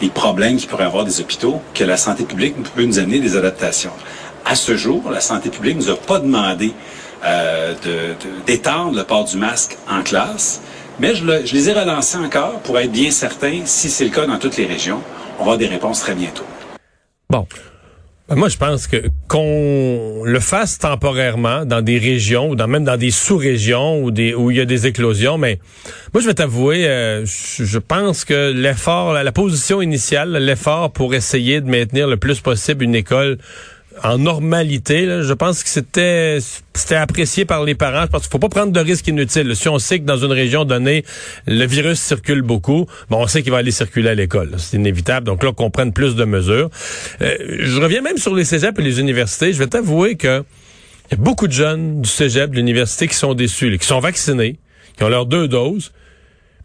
des 0.00 0.10
problèmes 0.10 0.56
qu'il 0.56 0.68
pourrait 0.68 0.84
avoir 0.84 1.04
des 1.04 1.20
hôpitaux, 1.20 1.60
que 1.74 1.84
la 1.84 1.96
santé 1.96 2.24
publique 2.24 2.54
peut 2.74 2.84
nous 2.84 2.98
amener 2.98 3.20
des 3.20 3.36
adaptations. 3.36 3.92
À 4.44 4.54
ce 4.54 4.76
jour, 4.76 5.10
la 5.10 5.20
santé 5.20 5.50
publique 5.50 5.76
nous 5.76 5.90
a 5.90 5.96
pas 5.96 6.18
demandé 6.18 6.72
euh, 7.24 7.74
d'étendre 8.46 8.96
le 8.96 9.04
port 9.04 9.24
du 9.24 9.36
masque 9.36 9.76
en 9.88 10.02
classe, 10.02 10.60
mais 10.98 11.14
je, 11.14 11.24
le, 11.24 11.46
je 11.46 11.54
les 11.54 11.70
ai 11.70 11.72
relancés 11.72 12.18
encore 12.18 12.60
pour 12.60 12.78
être 12.78 12.92
bien 12.92 13.10
certain, 13.10 13.60
si 13.64 13.88
c'est 13.90 14.04
le 14.04 14.10
cas 14.10 14.26
dans 14.26 14.38
toutes 14.38 14.56
les 14.56 14.66
régions, 14.66 15.00
on 15.38 15.42
avoir 15.42 15.58
des 15.58 15.66
réponses 15.66 16.00
très 16.00 16.14
bientôt. 16.14 16.44
Bon, 17.30 17.46
ben, 18.30 18.36
moi, 18.36 18.48
je 18.48 18.56
pense 18.56 18.86
que 18.86 19.08
qu'on 19.26 20.22
le 20.24 20.40
fasse 20.40 20.78
temporairement 20.78 21.64
dans 21.64 21.82
des 21.82 21.98
régions 21.98 22.50
ou 22.50 22.54
dans, 22.54 22.68
même 22.68 22.84
dans 22.84 22.96
des 22.96 23.10
sous-régions 23.10 23.98
où, 23.98 24.10
où 24.10 24.50
il 24.50 24.56
y 24.56 24.60
a 24.60 24.64
des 24.64 24.86
éclosions, 24.86 25.36
mais 25.36 25.58
moi, 26.14 26.20
je 26.20 26.28
vais 26.28 26.34
t'avouer, 26.34 26.86
euh, 26.86 27.24
je 27.24 27.78
pense 27.78 28.24
que 28.24 28.52
l'effort, 28.52 29.14
la 29.14 29.32
position 29.32 29.82
initiale, 29.82 30.36
l'effort 30.36 30.92
pour 30.92 31.14
essayer 31.14 31.60
de 31.60 31.68
maintenir 31.68 32.06
le 32.06 32.18
plus 32.18 32.40
possible 32.40 32.84
une 32.84 32.94
école 32.94 33.38
en 34.02 34.18
normalité, 34.18 35.22
je 35.22 35.32
pense 35.32 35.62
que 35.62 35.68
c'était 35.68 36.38
c'était 36.74 36.94
apprécié 36.94 37.44
par 37.44 37.64
les 37.64 37.74
parents 37.74 38.06
parce 38.06 38.24
qu'il 38.24 38.32
faut 38.32 38.38
pas 38.38 38.48
prendre 38.48 38.72
de 38.72 38.80
risques 38.80 39.08
inutiles. 39.08 39.54
Si 39.56 39.68
on 39.68 39.78
sait 39.78 39.98
que 39.98 40.04
dans 40.04 40.16
une 40.16 40.32
région 40.32 40.64
donnée, 40.64 41.04
le 41.46 41.66
virus 41.66 42.00
circule 42.00 42.42
beaucoup, 42.42 42.86
bon, 43.10 43.18
on 43.18 43.26
sait 43.26 43.42
qu'il 43.42 43.52
va 43.52 43.58
aller 43.58 43.72
circuler 43.72 44.10
à 44.10 44.14
l'école. 44.14 44.52
C'est 44.58 44.76
inévitable. 44.76 45.26
Donc 45.26 45.42
là, 45.42 45.52
qu'on 45.52 45.70
prenne 45.70 45.92
plus 45.92 46.14
de 46.14 46.24
mesures. 46.24 46.70
Euh, 47.20 47.36
je 47.60 47.80
reviens 47.80 48.00
même 48.00 48.16
sur 48.16 48.34
les 48.34 48.44
cégeps 48.44 48.78
et 48.78 48.82
les 48.82 49.00
universités. 49.00 49.52
Je 49.52 49.58
vais 49.58 49.66
t'avouer 49.66 50.16
que 50.16 50.44
y 51.10 51.14
a 51.14 51.16
beaucoup 51.16 51.48
de 51.48 51.52
jeunes 51.52 52.02
du 52.02 52.08
cégep, 52.08 52.50
de 52.50 52.56
l'université 52.56 53.08
qui 53.08 53.16
sont 53.16 53.34
déçus, 53.34 53.76
qui 53.78 53.86
sont 53.86 54.00
vaccinés, 54.00 54.58
qui 54.96 55.04
ont 55.04 55.08
leurs 55.08 55.26
deux 55.26 55.48
doses, 55.48 55.92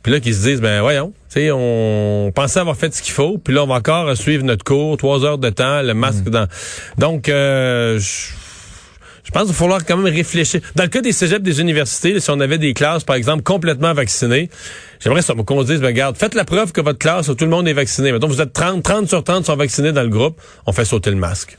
puis 0.05 0.11
là, 0.11 0.19
qui 0.19 0.35
se 0.35 0.43
disent, 0.43 0.61
ben 0.61 0.81
voyons, 0.81 1.13
tu 1.33 1.39
sais, 1.39 1.49
on 1.51 2.31
pensait 2.35 2.59
avoir 2.59 2.77
fait 2.77 2.93
ce 2.93 3.01
qu'il 3.01 3.11
faut, 3.11 3.39
puis 3.39 3.55
là, 3.55 3.63
on 3.63 3.65
va 3.65 3.73
encore 3.73 4.15
suivre 4.15 4.43
notre 4.43 4.63
cours, 4.63 4.97
trois 4.97 5.25
heures 5.25 5.39
de 5.39 5.49
temps, 5.49 5.81
le 5.81 5.95
masque 5.95 6.27
mm. 6.27 6.29
dans... 6.29 6.47
Donc, 6.99 7.27
euh, 7.27 7.97
je 7.97 9.31
pense 9.31 9.45
qu'il 9.45 9.53
va 9.53 9.57
falloir 9.57 9.83
quand 9.83 9.97
même 9.97 10.13
réfléchir. 10.13 10.61
Dans 10.75 10.83
le 10.83 10.89
cas 10.89 11.01
des 11.01 11.11
cégeps 11.11 11.41
des 11.41 11.59
universités, 11.59 12.19
si 12.19 12.29
on 12.29 12.39
avait 12.39 12.59
des 12.59 12.75
classes, 12.75 13.03
par 13.03 13.15
exemple, 13.15 13.41
complètement 13.41 13.95
vaccinées, 13.95 14.51
j'aimerais 14.99 15.21
qu'on 15.43 15.61
se 15.63 15.71
dise, 15.71 15.81
ben, 15.81 15.87
regarde, 15.87 16.17
faites 16.17 16.35
la 16.35 16.45
preuve 16.45 16.71
que 16.71 16.81
votre 16.81 16.99
classe, 16.99 17.25
tout 17.25 17.35
le 17.39 17.49
monde 17.49 17.67
est 17.67 17.73
vacciné. 17.73 18.11
Mettons, 18.11 18.27
vous 18.27 18.41
êtes 18.41 18.53
30, 18.53 18.83
30 18.83 19.07
sur 19.07 19.23
30 19.23 19.47
sont 19.47 19.55
vaccinés 19.55 19.91
dans 19.91 20.03
le 20.03 20.09
groupe, 20.09 20.39
on 20.67 20.71
fait 20.71 20.85
sauter 20.85 21.09
le 21.09 21.17
masque. 21.17 21.57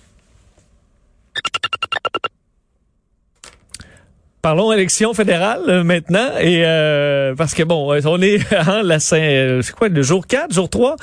Parlons 4.47 4.73
élection 4.73 5.13
fédérale 5.13 5.63
euh, 5.67 5.83
maintenant. 5.83 6.29
Et 6.41 6.63
euh, 6.65 7.35
parce 7.35 7.53
que 7.53 7.65
bon, 7.65 7.93
euh, 7.93 8.01
on 8.05 8.23
est 8.23 8.39
en 8.69 8.81
la 8.81 9.01
c'est 9.01 9.73
quoi 9.77 9.89
le 9.89 10.03
jour 10.03 10.25
4, 10.25 10.55
jour 10.55 10.71
3 10.71 10.95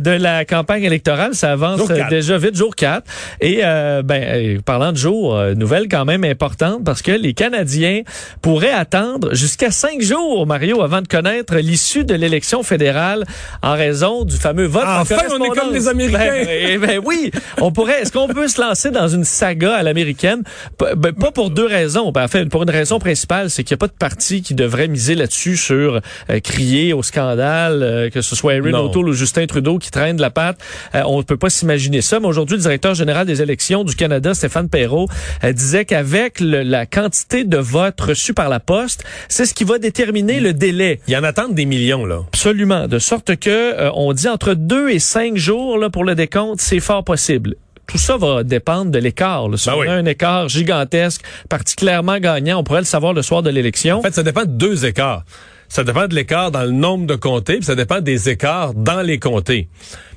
de 0.00 0.10
la 0.10 0.44
campagne 0.44 0.82
électorale, 0.82 1.36
ça 1.36 1.52
avance 1.52 1.80
déjà 2.10 2.38
vite 2.38 2.56
jour 2.56 2.74
4 2.74 3.04
et 3.40 3.60
ben 4.04 4.60
parlant 4.62 4.90
de 4.90 4.96
jour, 4.96 5.40
nouvelle 5.54 5.86
quand 5.88 6.04
même 6.04 6.24
importante 6.24 6.82
parce 6.84 7.02
que 7.02 7.12
les 7.12 7.34
Canadiens 7.34 8.02
pourraient 8.40 8.72
attendre 8.72 9.32
jusqu'à 9.32 9.70
cinq 9.70 10.00
jours 10.02 10.44
Mario 10.46 10.82
avant 10.82 11.02
de 11.02 11.08
connaître 11.08 11.54
l'issue 11.56 12.04
de 12.04 12.14
l'élection 12.14 12.64
fédérale 12.64 13.24
en 13.62 13.74
raison 13.74 14.24
du 14.24 14.36
fameux 14.36 14.66
vote 14.66 14.84
enfin, 14.86 15.16
on 15.30 15.44
est 15.44 15.48
comme 15.50 15.72
les 15.72 15.86
Américains. 15.86 16.18
Ben, 16.18 16.80
ben, 16.80 16.80
ben, 16.80 17.00
oui, 17.04 17.30
on 17.60 17.70
pourrait 17.70 18.02
est-ce 18.02 18.10
qu'on 18.10 18.28
peut 18.28 18.48
se 18.48 18.60
lancer 18.60 18.90
dans 18.90 19.06
une 19.08 19.24
saga 19.24 19.74
à 19.74 19.82
l'américaine? 19.84 20.42
Ben, 20.80 21.12
pas 21.12 21.30
pour 21.30 21.50
deux 21.50 21.66
raisons, 21.66 22.10
ben, 22.10 22.24
en 22.24 22.28
fait 22.28 22.46
pour 22.46 22.64
une 22.64 22.71
raison 22.72 22.98
principale, 22.98 23.50
c'est 23.50 23.62
qu'il 23.62 23.74
n'y 23.74 23.78
a 23.78 23.82
pas 23.82 23.86
de 23.86 23.92
parti 23.92 24.42
qui 24.42 24.54
devrait 24.54 24.88
miser 24.88 25.14
là-dessus 25.14 25.56
sur 25.56 26.00
euh, 26.30 26.40
crier 26.40 26.92
au 26.92 27.02
scandale, 27.02 27.82
euh, 27.82 28.10
que 28.10 28.20
ce 28.20 28.34
soit 28.34 28.54
Erin 28.54 28.74
O'Toole 28.74 29.08
ou 29.08 29.12
Justin 29.12 29.46
Trudeau 29.46 29.78
qui 29.78 29.90
traînent 29.90 30.16
de 30.16 30.22
la 30.22 30.30
patte. 30.30 30.58
Euh, 30.94 31.02
on 31.06 31.18
ne 31.18 31.22
peut 31.22 31.36
pas 31.36 31.50
s'imaginer 31.50 32.02
ça. 32.02 32.18
Mais 32.18 32.26
aujourd'hui, 32.26 32.56
le 32.56 32.62
directeur 32.62 32.94
général 32.94 33.26
des 33.26 33.42
élections 33.42 33.84
du 33.84 33.94
Canada, 33.94 34.34
Stéphane 34.34 34.68
Perrault, 34.68 35.08
disait 35.52 35.84
qu'avec 35.84 36.40
la 36.40 36.86
quantité 36.86 37.44
de 37.44 37.58
votes 37.58 38.00
reçus 38.00 38.34
par 38.34 38.48
la 38.48 38.60
poste, 38.60 39.04
c'est 39.28 39.46
ce 39.46 39.54
qui 39.54 39.64
va 39.64 39.78
déterminer 39.78 40.40
le 40.40 40.52
délai. 40.52 41.00
Il 41.06 41.14
y 41.14 41.16
en 41.16 41.24
attendent 41.24 41.54
des 41.54 41.66
millions, 41.66 42.04
là. 42.04 42.20
Absolument. 42.28 42.88
De 42.88 42.98
sorte 42.98 43.36
que 43.36 43.90
on 43.94 44.12
dit 44.12 44.28
entre 44.28 44.54
deux 44.54 44.90
et 44.90 44.98
cinq 44.98 45.36
jours 45.36 45.78
là, 45.78 45.90
pour 45.90 46.04
le 46.04 46.14
décompte, 46.14 46.60
c'est 46.60 46.80
fort 46.80 47.04
possible 47.04 47.56
tout 47.86 47.98
ça 47.98 48.16
va 48.16 48.42
dépendre 48.42 48.90
de 48.90 48.98
l'écart. 48.98 49.46
Si 49.56 49.68
ben 49.68 49.76
on 49.76 49.82
a 49.82 49.92
un 49.92 50.04
écart 50.06 50.48
gigantesque, 50.48 51.22
particulièrement 51.48 52.18
gagnant, 52.18 52.60
on 52.60 52.64
pourrait 52.64 52.80
le 52.80 52.86
savoir 52.86 53.12
le 53.12 53.22
soir 53.22 53.42
de 53.42 53.50
l'élection. 53.50 53.98
En 53.98 54.02
fait, 54.02 54.14
ça 54.14 54.22
dépend 54.22 54.42
de 54.42 54.50
deux 54.50 54.86
écarts. 54.86 55.24
Ça 55.72 55.84
dépend 55.84 56.06
de 56.06 56.14
l'écart 56.14 56.50
dans 56.50 56.64
le 56.64 56.70
nombre 56.70 57.06
de 57.06 57.14
comtés, 57.14 57.54
puis 57.54 57.64
ça 57.64 57.74
dépend 57.74 58.02
des 58.02 58.28
écarts 58.28 58.74
dans 58.74 59.00
les 59.00 59.18
comtés. 59.18 59.68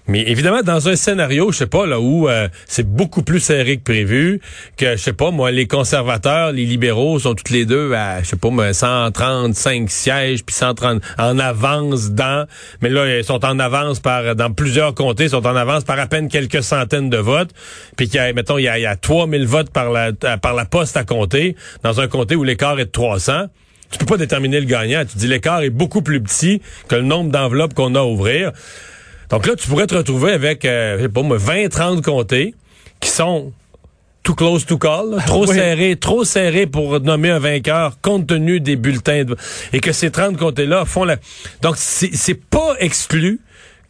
Mais 0.06 0.20
évidemment, 0.24 0.63
dans 0.63 0.89
un 0.89 0.98
scénario, 0.98 1.50
je 1.54 1.60
sais 1.60 1.65
pas, 1.65 1.86
là 1.86 2.02
où 2.02 2.28
euh, 2.28 2.50
c'est 2.68 2.86
beaucoup 2.86 3.24
plus 3.24 3.39
serré 3.39 3.78
que 3.78 3.84
prévu, 3.84 4.41
que 4.76 4.98
je 4.98 5.02
sais 5.02 5.13
pas, 5.13 5.32
moi, 5.32 5.52
les 5.52 5.65
conservateurs, 5.65 6.52
les 6.52 6.65
libéraux 6.65 7.20
sont 7.20 7.36
toutes 7.36 7.52
les 7.52 7.63
deux 7.63 7.94
à, 7.94 8.22
je 8.22 8.28
sais 8.28 8.36
pas, 8.36 8.50
moi, 8.50 8.74
135 8.74 9.89
sièges, 9.89 10.44
puis 10.44 10.54
130 10.54 11.02
en 11.18 11.39
avance 11.39 12.12
dans, 12.12 12.46
mais 12.82 12.89
là, 12.89 13.20
ils 13.20 13.24
sont 13.24 13.46
en 13.46 13.58
avance 13.58 14.02
par, 14.02 14.36
dans 14.36 14.52
plusieurs 14.52 14.94
comtés, 14.94 15.24
ils 15.24 15.30
sont 15.30 15.48
en 15.48 15.56
avance 15.56 15.86
par 15.86 15.98
à 15.98 16.08
peine 16.08 16.28
quelques 16.28 16.63
centaines 16.63 17.10
de 17.10 17.18
votes, 17.18 17.52
puis 17.96 18.10
qu'il 18.10 18.18
y 18.18 18.20
a, 18.20 18.34
mettons, 18.34 18.58
il 18.58 18.63
y 18.63 18.68
a, 18.68 18.78
il 18.78 18.82
y 18.82 18.88
a 18.88 18.98
3000 18.98 19.48
votes 19.48 19.70
par 19.70 19.89
la, 19.89 20.12
par 20.12 20.54
la 20.54 20.65
poste 20.65 20.98
à 20.98 21.06
compter, 21.06 21.56
dans 21.82 22.02
un 22.02 22.10
comté 22.10 22.36
où 22.36 22.44
l'écart 22.44 22.78
est 22.78 22.88
de 22.88 22.91
300 22.91 23.46
tu 23.89 23.98
peux 23.98 24.06
pas 24.06 24.17
déterminer 24.17 24.60
le 24.60 24.65
gagnant. 24.65 25.04
Tu 25.06 25.17
dis 25.17 25.28
l'écart 25.28 25.62
est 25.62 25.69
beaucoup 25.69 26.02
plus 26.02 26.21
petit 26.21 26.62
que 26.88 26.95
le 26.95 27.04
nombre 27.04 27.32
d'enveloppes 27.32 27.74
qu'on 27.74 27.95
a 27.95 28.00
à 28.00 28.04
ouvrir. 28.04 28.52
Donc 29.30 29.48
là, 29.48 29.56
tu 29.56 29.67
pourrais 29.67 29.88
te 29.88 29.95
retrouver 29.95 30.32
avec, 30.32 30.65
euh, 30.65 30.98
je 30.98 31.04
sais 31.04 31.10
pas 31.10 31.21
moi, 31.21 31.38
20, 31.38 31.69
30 31.69 32.04
comtés 32.04 32.54
qui 33.00 33.10
sont 33.10 33.52
too 34.24 34.34
close 34.34 34.65
to 34.65 34.78
call, 34.78 35.17
trop 35.26 35.45
serrés, 35.45 35.95
trop 35.95 36.24
serrés 36.24 36.65
pour 36.65 37.00
nommer 37.00 37.30
un 37.30 37.39
vainqueur 37.39 38.00
compte 38.02 38.28
tenu 38.28 38.60
des 38.60 38.76
bulletins 38.76 39.24
de... 39.24 39.36
et 39.71 39.80
que 39.80 39.91
ces 39.91 40.10
30 40.10 40.38
comtés-là 40.38 40.86
font 40.86 41.04
la... 41.04 41.17
Donc, 41.62 41.76
c'est 41.78 42.34
pas 42.34 42.76
exclu 42.80 43.39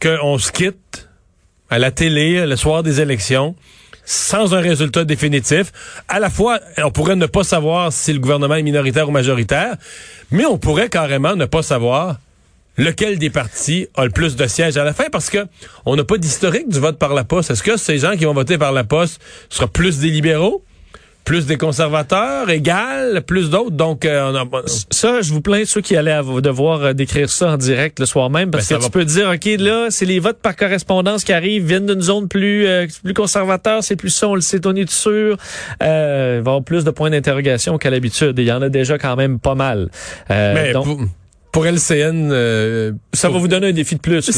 qu'on 0.00 0.38
se 0.38 0.52
quitte 0.52 1.08
à 1.70 1.78
la 1.78 1.90
télé 1.90 2.46
le 2.46 2.56
soir 2.56 2.82
des 2.82 3.00
élections 3.00 3.56
sans 4.06 4.54
un 4.54 4.60
résultat 4.60 5.04
définitif. 5.04 5.72
À 6.08 6.18
la 6.18 6.30
fois, 6.30 6.60
on 6.78 6.90
pourrait 6.90 7.16
ne 7.16 7.26
pas 7.26 7.44
savoir 7.44 7.92
si 7.92 8.12
le 8.14 8.20
gouvernement 8.20 8.54
est 8.54 8.62
minoritaire 8.62 9.08
ou 9.08 9.12
majoritaire, 9.12 9.76
mais 10.30 10.46
on 10.46 10.56
pourrait 10.56 10.88
carrément 10.88 11.36
ne 11.36 11.44
pas 11.44 11.62
savoir 11.62 12.16
lequel 12.78 13.18
des 13.18 13.30
partis 13.30 13.88
a 13.96 14.04
le 14.04 14.10
plus 14.10 14.36
de 14.36 14.46
sièges 14.46 14.76
à 14.76 14.84
la 14.84 14.92
fin 14.92 15.06
parce 15.10 15.28
que 15.28 15.46
on 15.84 15.96
n'a 15.96 16.04
pas 16.04 16.18
d'historique 16.18 16.68
du 16.68 16.78
vote 16.78 16.98
par 16.98 17.14
la 17.14 17.24
poste. 17.24 17.50
Est-ce 17.50 17.62
que 17.62 17.76
ces 17.76 17.98
gens 17.98 18.16
qui 18.16 18.24
vont 18.24 18.34
voter 18.34 18.58
par 18.58 18.72
la 18.72 18.84
poste 18.84 19.20
seront 19.48 19.68
plus 19.68 19.98
des 19.98 20.10
libéraux? 20.10 20.62
Plus 21.26 21.44
des 21.44 21.58
conservateurs, 21.58 22.48
égal, 22.48 23.20
plus 23.26 23.50
d'autres. 23.50 23.72
Donc, 23.72 24.04
euh, 24.04 24.30
on 24.30 24.36
a... 24.36 24.62
ça, 24.90 25.20
je 25.20 25.32
vous 25.32 25.40
plains 25.40 25.64
ceux 25.66 25.80
qui 25.80 25.96
allaient 25.96 26.20
devoir 26.40 26.82
euh, 26.82 26.92
décrire 26.92 27.28
ça 27.28 27.50
en 27.50 27.56
direct 27.56 27.98
le 27.98 28.06
soir 28.06 28.30
même, 28.30 28.52
parce 28.52 28.68
ben, 28.68 28.78
que 28.78 28.84
tu 28.84 28.90
peux 28.90 29.04
dire, 29.04 29.28
ok, 29.34 29.44
là, 29.58 29.88
c'est 29.90 30.04
les 30.04 30.20
votes 30.20 30.38
par 30.38 30.54
correspondance 30.54 31.24
qui 31.24 31.32
arrivent, 31.32 31.66
viennent 31.66 31.86
d'une 31.86 32.00
zone 32.00 32.28
plus 32.28 32.66
euh, 32.66 32.86
plus 33.02 33.12
conservateur, 33.12 33.82
c'est 33.82 33.96
plus 33.96 34.10
ça, 34.10 34.28
on 34.28 34.36
le 34.36 34.40
sait, 34.40 34.64
on 34.66 34.76
est 34.76 34.88
sûr. 34.88 35.36
Euh, 35.82 36.36
il 36.38 36.44
va 36.44 36.50
y 36.50 36.54
avoir 36.54 36.62
plus 36.62 36.84
de 36.84 36.90
points 36.92 37.10
d'interrogation 37.10 37.76
qu'à 37.76 37.90
l'habitude. 37.90 38.38
Il 38.38 38.44
y 38.44 38.52
en 38.52 38.62
a 38.62 38.68
déjà 38.68 38.96
quand 38.96 39.16
même 39.16 39.40
pas 39.40 39.56
mal. 39.56 39.90
Mais 40.30 40.72
donc, 40.72 41.00
pour 41.56 41.64
LCN, 41.64 42.28
euh, 42.32 42.92
ça 43.14 43.30
va 43.30 43.38
vous 43.38 43.48
donner 43.48 43.68
un 43.68 43.72
défi 43.72 43.94
de 43.94 44.00
plus. 44.00 44.30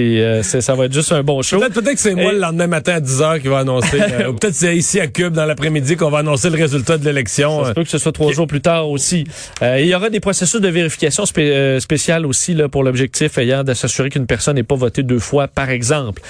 Euh, 0.00 0.42
c'est, 0.42 0.60
ça 0.60 0.74
va 0.74 0.86
être 0.86 0.92
juste 0.92 1.12
un 1.12 1.22
bon 1.22 1.42
show. 1.42 1.58
Peut-être, 1.58 1.74
peut-être 1.74 1.94
que 1.94 2.00
c'est 2.00 2.14
moi 2.14 2.32
le 2.32 2.38
lendemain 2.38 2.66
matin 2.66 2.94
à 2.94 3.00
10 3.00 3.20
h 3.20 3.40
qui 3.40 3.48
va 3.48 3.58
annoncer. 3.58 4.00
euh, 4.00 4.32
peut-être 4.32 4.54
c'est 4.54 4.76
ici 4.76 4.98
à 5.00 5.06
Cube 5.06 5.32
dans 5.32 5.44
l'après-midi 5.44 5.96
qu'on 5.96 6.10
va 6.10 6.18
annoncer 6.18 6.50
le 6.50 6.56
résultat 6.56 6.98
de 6.98 7.04
l'élection. 7.04 7.64
Ça 7.64 7.74
peut 7.74 7.84
que 7.84 7.90
ce 7.90 7.98
soit 7.98 8.12
trois 8.12 8.32
jours 8.32 8.46
plus 8.46 8.60
tard 8.60 8.88
aussi. 8.88 9.24
Euh, 9.62 9.78
il 9.80 9.86
y 9.86 9.94
aura 9.94 10.10
des 10.10 10.20
processus 10.20 10.60
de 10.60 10.68
vérification 10.68 11.26
spé 11.26 11.78
spéciales 11.80 12.26
aussi 12.26 12.54
là, 12.54 12.68
pour 12.68 12.82
l'objectif 12.82 13.38
ayant 13.38 13.62
de 13.64 13.74
s'assurer 13.74 14.10
qu'une 14.10 14.26
personne 14.26 14.56
n'ait 14.56 14.62
pas 14.62 14.74
voté 14.74 15.02
deux 15.02 15.18
fois, 15.18 15.48
par 15.48 15.70
exemple. 15.70 16.22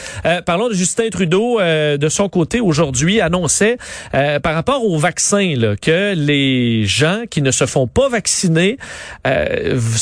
parlons 0.44 0.68
de 0.68 0.74
Justin 0.74 1.08
Trudeau. 1.10 1.60
de 1.60 2.08
son 2.08 2.28
côté, 2.28 2.60
aujourd'hui, 2.60 3.20
annonçait 3.20 3.78
par 4.12 4.54
rapport 4.54 4.84
au 4.84 4.98
vaccin 4.98 5.54
là, 5.56 5.76
que 5.76 6.14
les 6.14 6.84
gens 6.84 7.22
qui 7.30 7.42
ne 7.42 7.50
se 7.50 7.66
font 7.66 7.86
pas 7.86 8.08
vacciner 8.08 8.76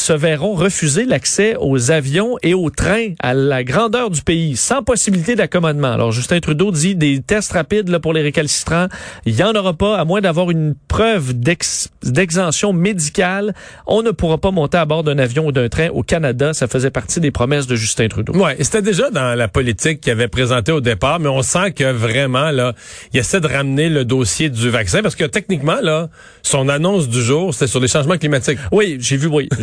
se 0.09 0.14
verront 0.14 0.55
refuser 0.55 1.05
l'accès 1.05 1.55
aux 1.61 1.90
avions 1.90 2.38
et 2.42 2.55
aux 2.55 2.71
trains 2.71 3.12
à 3.21 3.35
la 3.35 3.62
grandeur 3.62 4.09
du 4.09 4.23
pays, 4.23 4.57
sans 4.57 4.83
possibilité 4.83 5.35
d'accommodement. 5.35 5.92
Alors, 5.92 6.12
Justin 6.12 6.40
Trudeau 6.40 6.71
dit 6.71 6.97
des 6.97 7.21
tests 7.21 7.53
rapides 7.53 7.90
là, 7.90 8.01
pour 8.01 8.14
les 8.14 8.23
récalcitrants, 8.23 8.87
il 9.27 9.37
y 9.37 9.42
en 9.42 9.53
aura 9.53 9.75
pas, 9.75 9.99
à 9.99 10.07
moins 10.07 10.23
d'avoir 10.23 10.51
une 10.51 10.75
preuve 10.88 11.35
d'exemption 11.35 12.73
médicale. 12.73 13.55
On 13.87 14.03
ne 14.03 14.11
pourra 14.11 14.38
pas 14.38 14.51
monter 14.51 14.79
à 14.79 14.87
bord 14.87 15.05
d'un 15.05 15.18
avion 15.18 15.49
ou 15.49 15.53
d'un 15.53 15.68
train 15.68 15.90
au 15.90 16.03
Canada. 16.03 16.55
Ça 16.55 16.68
faisait 16.68 16.90
partie 16.90 17.21
des 17.21 17.31
promesses 17.31 17.66
de 17.66 17.77
Justin 17.77 18.09
Trudeau. 18.09 18.33
Ouais, 18.33 18.57
c'était 18.61 18.81
déjà 18.81 19.11
dans 19.11 19.37
la 19.37 19.49
politique 19.49 20.01
qu'il 20.01 20.12
avait 20.12 20.29
présenté 20.29 20.73
au 20.73 20.81
départ, 20.81 21.21
mais 21.21 21.29
on 21.29 21.42
sent 21.42 21.73
que 21.73 21.92
vraiment, 21.92 22.51
là, 22.51 22.73
il 23.12 23.21
essaie 23.21 23.42
de 23.42 23.47
ramener 23.47 23.90
le 23.90 24.07
dossier 24.07 24.49
du 24.49 24.71
vaccin 24.71 25.03
parce 25.03 25.16
que 25.16 25.25
techniquement, 25.25 25.81
là, 25.83 26.09
son 26.40 26.71
annonce 26.71 27.11
du 27.11 27.21
jour, 27.21 27.53
c'était 27.53 27.66
sur 27.66 27.81
les 27.81 27.88
changements 27.88 28.16
climatiques. 28.16 28.59
Oui, 28.73 28.97
j'ai 29.01 29.18
vu, 29.18 29.27
oui. 29.27 29.51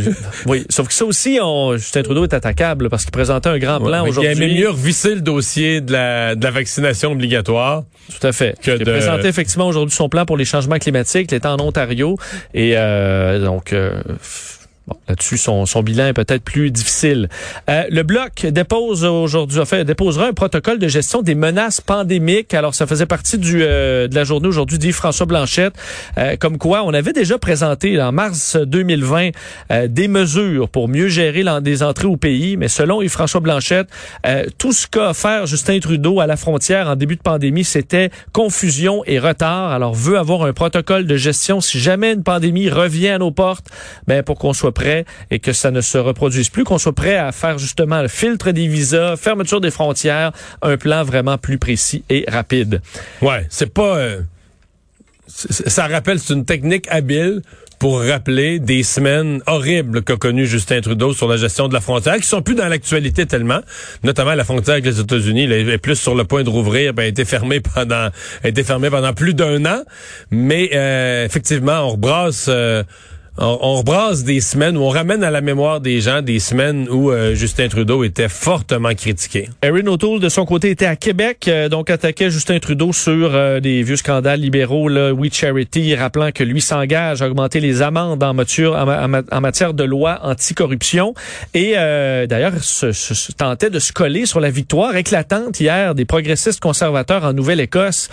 oui. 0.45 0.65
Sauf 0.69 0.87
que 0.87 0.93
ça 0.93 1.05
aussi, 1.05 1.39
on, 1.41 1.77
Justin 1.77 2.03
Trudeau 2.03 2.23
est 2.23 2.33
attaquable 2.33 2.89
parce 2.89 3.03
qu'il 3.03 3.11
présentait 3.11 3.49
un 3.49 3.59
grand 3.59 3.79
plan 3.79 4.07
aujourd'hui. 4.07 4.33
Il 4.35 4.43
aimait 4.43 4.53
mieux 4.53 4.69
revisser 4.69 5.15
le 5.15 5.21
dossier 5.21 5.81
de 5.81 5.91
la, 5.91 6.35
de 6.35 6.43
la 6.43 6.51
vaccination 6.51 7.11
obligatoire. 7.11 7.83
Tout 8.19 8.27
à 8.27 8.31
fait. 8.31 8.55
Que 8.61 8.71
il 8.71 8.79
de... 8.79 8.83
présenté 8.91 9.27
effectivement 9.27 9.67
aujourd'hui 9.67 9.95
son 9.95 10.09
plan 10.09 10.25
pour 10.25 10.37
les 10.37 10.45
changements 10.45 10.77
climatiques. 10.77 11.31
Il 11.31 11.35
était 11.35 11.47
en 11.47 11.59
Ontario 11.59 12.17
et 12.53 12.73
euh, 12.75 13.43
donc. 13.43 13.73
Euh, 13.73 14.01
Bon, 14.87 14.97
là-dessus, 15.07 15.39
son, 15.39 15.65
son, 15.65 15.81
bilan 15.81 16.05
est 16.05 16.13
peut-être 16.13 16.43
plus 16.43 16.69
difficile. 16.69 17.27
Euh, 17.71 17.85
le 17.89 18.03
Bloc 18.03 18.45
dépose 18.45 19.03
aujourd'hui, 19.03 19.59
enfin, 19.59 19.83
déposera 19.83 20.27
un 20.27 20.33
protocole 20.33 20.77
de 20.77 20.87
gestion 20.87 21.23
des 21.23 21.33
menaces 21.33 21.81
pandémiques. 21.81 22.53
Alors, 22.53 22.75
ça 22.75 22.85
faisait 22.85 23.07
partie 23.07 23.39
du, 23.39 23.63
euh, 23.63 24.07
de 24.07 24.13
la 24.13 24.23
journée 24.23 24.47
aujourd'hui 24.47 24.77
dit 24.77 24.91
François 24.91 25.25
Blanchette, 25.25 25.73
euh, 26.19 26.35
comme 26.37 26.59
quoi 26.59 26.83
on 26.83 26.93
avait 26.93 27.13
déjà 27.13 27.39
présenté 27.39 27.99
en 27.99 28.11
mars 28.11 28.57
2020 28.57 29.29
euh, 29.71 29.87
des 29.87 30.07
mesures 30.07 30.69
pour 30.69 30.87
mieux 30.87 31.07
gérer 31.07 31.43
des 31.61 31.81
entrées 31.81 32.07
au 32.07 32.17
pays. 32.17 32.55
Mais 32.55 32.67
selon 32.67 33.01
Yves-François 33.01 33.41
Blanchette, 33.41 33.87
tout 34.59 34.71
ce 34.71 34.85
qu'a 34.85 35.15
faire 35.15 35.47
Justin 35.47 35.79
Trudeau 35.79 36.19
à 36.19 36.27
la 36.27 36.37
frontière 36.37 36.89
en 36.89 36.95
début 36.95 37.15
de 37.15 37.21
pandémie, 37.21 37.63
c'était 37.63 38.11
confusion 38.33 39.03
et 39.05 39.17
retard. 39.17 39.71
Alors, 39.71 39.95
veut 39.95 40.19
avoir 40.19 40.43
un 40.43 40.53
protocole 40.53 41.07
de 41.07 41.17
gestion 41.17 41.59
si 41.59 41.79
jamais 41.79 42.13
une 42.13 42.23
pandémie 42.23 42.69
revient 42.69 43.09
à 43.09 43.17
nos 43.17 43.31
portes, 43.31 43.67
ben 44.05 44.21
pour 44.21 44.37
qu'on 44.37 44.53
soit 44.53 44.74
prêt 44.75 45.05
et 45.31 45.39
que 45.39 45.53
ça 45.53 45.71
ne 45.71 45.81
se 45.81 45.97
reproduise 45.97 46.49
plus, 46.49 46.63
qu'on 46.63 46.77
soit 46.77 46.93
prêt 46.93 47.17
à 47.17 47.31
faire 47.31 47.57
justement 47.57 48.03
le 48.03 48.07
filtre 48.07 48.51
des 48.51 48.67
visas, 48.67 49.17
fermeture 49.17 49.61
des 49.61 49.71
frontières, 49.71 50.31
un 50.61 50.77
plan 50.77 51.03
vraiment 51.03 51.39
plus 51.39 51.57
précis 51.57 52.03
et 52.09 52.25
rapide. 52.27 52.81
Ouais, 53.23 53.47
c'est 53.49 53.73
pas... 53.73 53.97
Euh, 53.97 54.21
ça 55.27 55.87
rappelle, 55.87 56.19
c'est 56.19 56.33
une 56.33 56.45
technique 56.45 56.87
habile 56.89 57.41
pour 57.79 58.01
rappeler 58.01 58.59
des 58.59 58.83
semaines 58.83 59.41
horribles 59.47 60.01
qu'a 60.01 60.15
connues 60.15 60.45
Justin 60.45 60.81
Trudeau 60.81 61.13
sur 61.13 61.27
la 61.27 61.37
gestion 61.37 61.67
de 61.67 61.73
la 61.73 61.81
frontière, 61.81 62.15
qui 62.17 62.27
sont 62.27 62.41
plus 62.41 62.55
dans 62.55 62.67
l'actualité 62.67 63.25
tellement, 63.25 63.59
notamment 64.03 64.33
la 64.33 64.43
frontière 64.43 64.73
avec 64.73 64.85
les 64.85 64.99
États-Unis, 64.99 65.43
elle 65.43 65.69
est 65.69 65.77
plus 65.77 65.95
sur 65.95 66.15
le 66.15 66.23
point 66.23 66.43
de 66.43 66.49
rouvrir, 66.49 66.93
ben, 66.93 67.03
a 67.03 67.07
été 67.07 67.25
fermée 67.25 67.59
pendant, 67.59 68.09
a 68.43 68.63
fermée 68.63 68.89
pendant 68.89 69.13
plus 69.13 69.33
d'un 69.33 69.65
an, 69.65 69.83
mais 70.31 70.69
euh, 70.73 71.25
effectivement, 71.25 71.81
on 71.81 71.89
rebrasse. 71.89 72.47
Euh, 72.49 72.83
on, 73.37 73.57
on, 73.61 73.75
rebrasse 73.75 74.23
des 74.23 74.39
semaines 74.39 74.77
où 74.77 74.81
on 74.81 74.89
ramène 74.89 75.23
à 75.23 75.29
la 75.29 75.41
mémoire 75.41 75.81
des 75.81 75.99
gens 75.99 76.21
des 76.21 76.39
semaines 76.39 76.87
où 76.89 77.11
euh, 77.11 77.35
Justin 77.35 77.67
Trudeau 77.67 78.03
était 78.03 78.29
fortement 78.29 78.93
critiqué. 78.93 79.49
Erin 79.61 79.85
O'Toole, 79.87 80.19
de 80.19 80.29
son 80.29 80.45
côté, 80.45 80.69
était 80.69 80.85
à 80.85 80.95
Québec, 80.95 81.47
euh, 81.47 81.67
donc 81.67 81.89
attaquait 81.89 82.29
Justin 82.29 82.59
Trudeau 82.59 82.93
sur 82.93 83.35
euh, 83.35 83.59
des 83.59 83.83
vieux 83.83 83.97
scandales 83.97 84.39
libéraux, 84.39 84.87
là, 84.87 85.11
We 85.13 85.33
Charity, 85.33 85.95
rappelant 85.95 86.31
que 86.31 86.43
lui 86.43 86.61
s'engage 86.61 87.21
à 87.21 87.27
augmenter 87.27 87.59
les 87.59 87.81
amendes 87.81 88.23
en, 88.23 88.33
matière, 88.33 88.73
en, 88.73 89.41
matière 89.41 89.73
de 89.73 89.83
loi 89.83 90.19
anticorruption. 90.23 91.13
Et 91.53 91.73
d'ailleurs, 91.73 92.63
se, 92.63 92.91
se, 92.91 93.31
tentait 93.31 93.69
de 93.69 93.79
se 93.79 93.91
coller 93.91 94.25
sur 94.25 94.39
la 94.39 94.49
victoire 94.49 94.95
éclatante 94.95 95.59
hier 95.59 95.95
des 95.95 96.05
progressistes 96.05 96.59
conservateurs 96.59 97.23
en 97.23 97.33
Nouvelle-Écosse, 97.33 98.09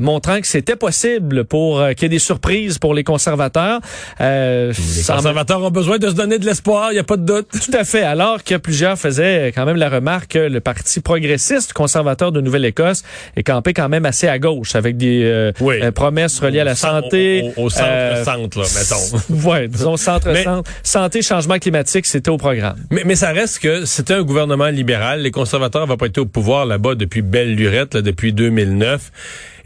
montrant 0.00 0.40
que 0.40 0.46
c'était 0.46 0.76
possible 0.76 1.44
pour 1.44 1.86
qu'il 1.90 2.02
y 2.02 2.06
ait 2.06 2.08
des 2.08 2.18
surprises 2.18 2.78
pour 2.78 2.94
les 2.94 3.04
conservateurs. 3.04 3.80
Euh, 4.20 4.61
les 4.68 5.02
conservateurs 5.06 5.62
ont 5.62 5.70
besoin 5.70 5.98
de 5.98 6.08
se 6.08 6.14
donner 6.14 6.38
de 6.38 6.46
l'espoir, 6.46 6.90
il 6.90 6.94
n'y 6.94 7.00
a 7.00 7.04
pas 7.04 7.16
de 7.16 7.24
doute. 7.24 7.48
Tout 7.64 7.76
à 7.76 7.84
fait. 7.84 8.02
Alors 8.02 8.44
que 8.44 8.56
plusieurs 8.56 8.98
faisaient 8.98 9.52
quand 9.54 9.64
même 9.64 9.76
la 9.76 9.88
remarque 9.88 10.32
que 10.32 10.38
le 10.38 10.60
Parti 10.60 11.00
progressiste 11.00 11.72
conservateur 11.72 12.32
de 12.32 12.40
Nouvelle-Écosse 12.40 13.02
est 13.36 13.42
campé 13.42 13.72
quand 13.74 13.88
même 13.88 14.06
assez 14.06 14.28
à 14.28 14.38
gauche, 14.38 14.74
avec 14.74 14.96
des 14.96 15.22
euh, 15.24 15.52
euh, 15.60 15.90
promesses 15.90 16.38
reliées 16.38 16.60
à 16.60 16.64
la 16.64 16.74
santé. 16.74 17.52
Au, 17.56 17.68
centre-centre, 17.70 18.58
là, 18.58 18.66
mettons. 18.74 19.48
ouais, 19.48 19.68
disons 19.68 19.96
centre-centre. 19.96 20.70
Santé, 20.82 21.22
changement 21.22 21.58
climatique, 21.58 22.06
c'était 22.06 22.30
au 22.30 22.38
programme. 22.38 22.76
Mais, 22.90 23.02
mais 23.04 23.16
ça 23.16 23.30
reste 23.30 23.58
que 23.58 23.84
c'était 23.84 24.14
un 24.14 24.22
gouvernement 24.22 24.68
libéral. 24.68 25.22
Les 25.22 25.30
conservateurs 25.30 25.86
n'avaient 25.86 25.96
pas 25.96 26.06
été 26.06 26.20
au 26.20 26.26
pouvoir 26.26 26.66
là-bas 26.66 26.94
depuis 26.94 27.22
belle 27.22 27.54
lurette, 27.54 27.94
là, 27.94 28.02
depuis 28.02 28.32
2009. 28.32 29.10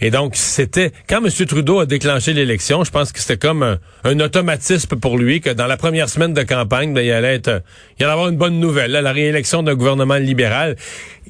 Et 0.01 0.11
donc, 0.11 0.37
c'était 0.37 0.93
quand 1.09 1.25
M. 1.25 1.31
Trudeau 1.47 1.81
a 1.81 1.87
déclenché 1.87 2.33
l'élection, 2.33 2.85
je 2.85 2.91
pense 2.91 3.13
que 3.13 3.21
c'était 3.21 3.39
comme 3.39 3.79
un, 4.05 4.21
automatisme 4.21 4.97
pour 4.97 5.19
lui 5.19 5.41
que 5.41 5.51
dans 5.51 5.67
la 5.67 5.77
première 5.77 6.09
semaine 6.09 6.35
de 6.35 6.43
campagne, 6.43 6.93
ben, 6.93 7.01
il 7.01 7.13
allait 7.13 7.35
être, 7.35 7.63
il 7.99 8.05
allait 8.05 8.13
avoir 8.13 8.29
une 8.29 8.37
bonne 8.37 8.61
nouvelle, 8.61 8.91
la 8.93 9.13
réélection 9.13 9.63
d'un 9.63 9.75
gouvernement 9.75 10.17
libéral. 10.17 10.77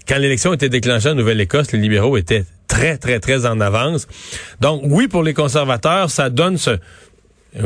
Quand 0.09 0.19
l'élection 0.19 0.53
était 0.53 0.69
déclenchée 0.69 1.11
en 1.11 1.15
Nouvelle-Écosse, 1.15 1.73
les 1.73 1.79
libéraux 1.79 2.17
étaient 2.17 2.45
très, 2.69 2.97
très, 2.97 3.21
très 3.21 3.47
en 3.47 3.61
avance. 3.61 4.07
Donc, 4.61 4.83
oui, 4.85 5.09
pour 5.09 5.23
les 5.23 5.35
conservateurs, 5.35 6.11
ça 6.11 6.31
donne 6.31 6.59
ce, 6.59 6.79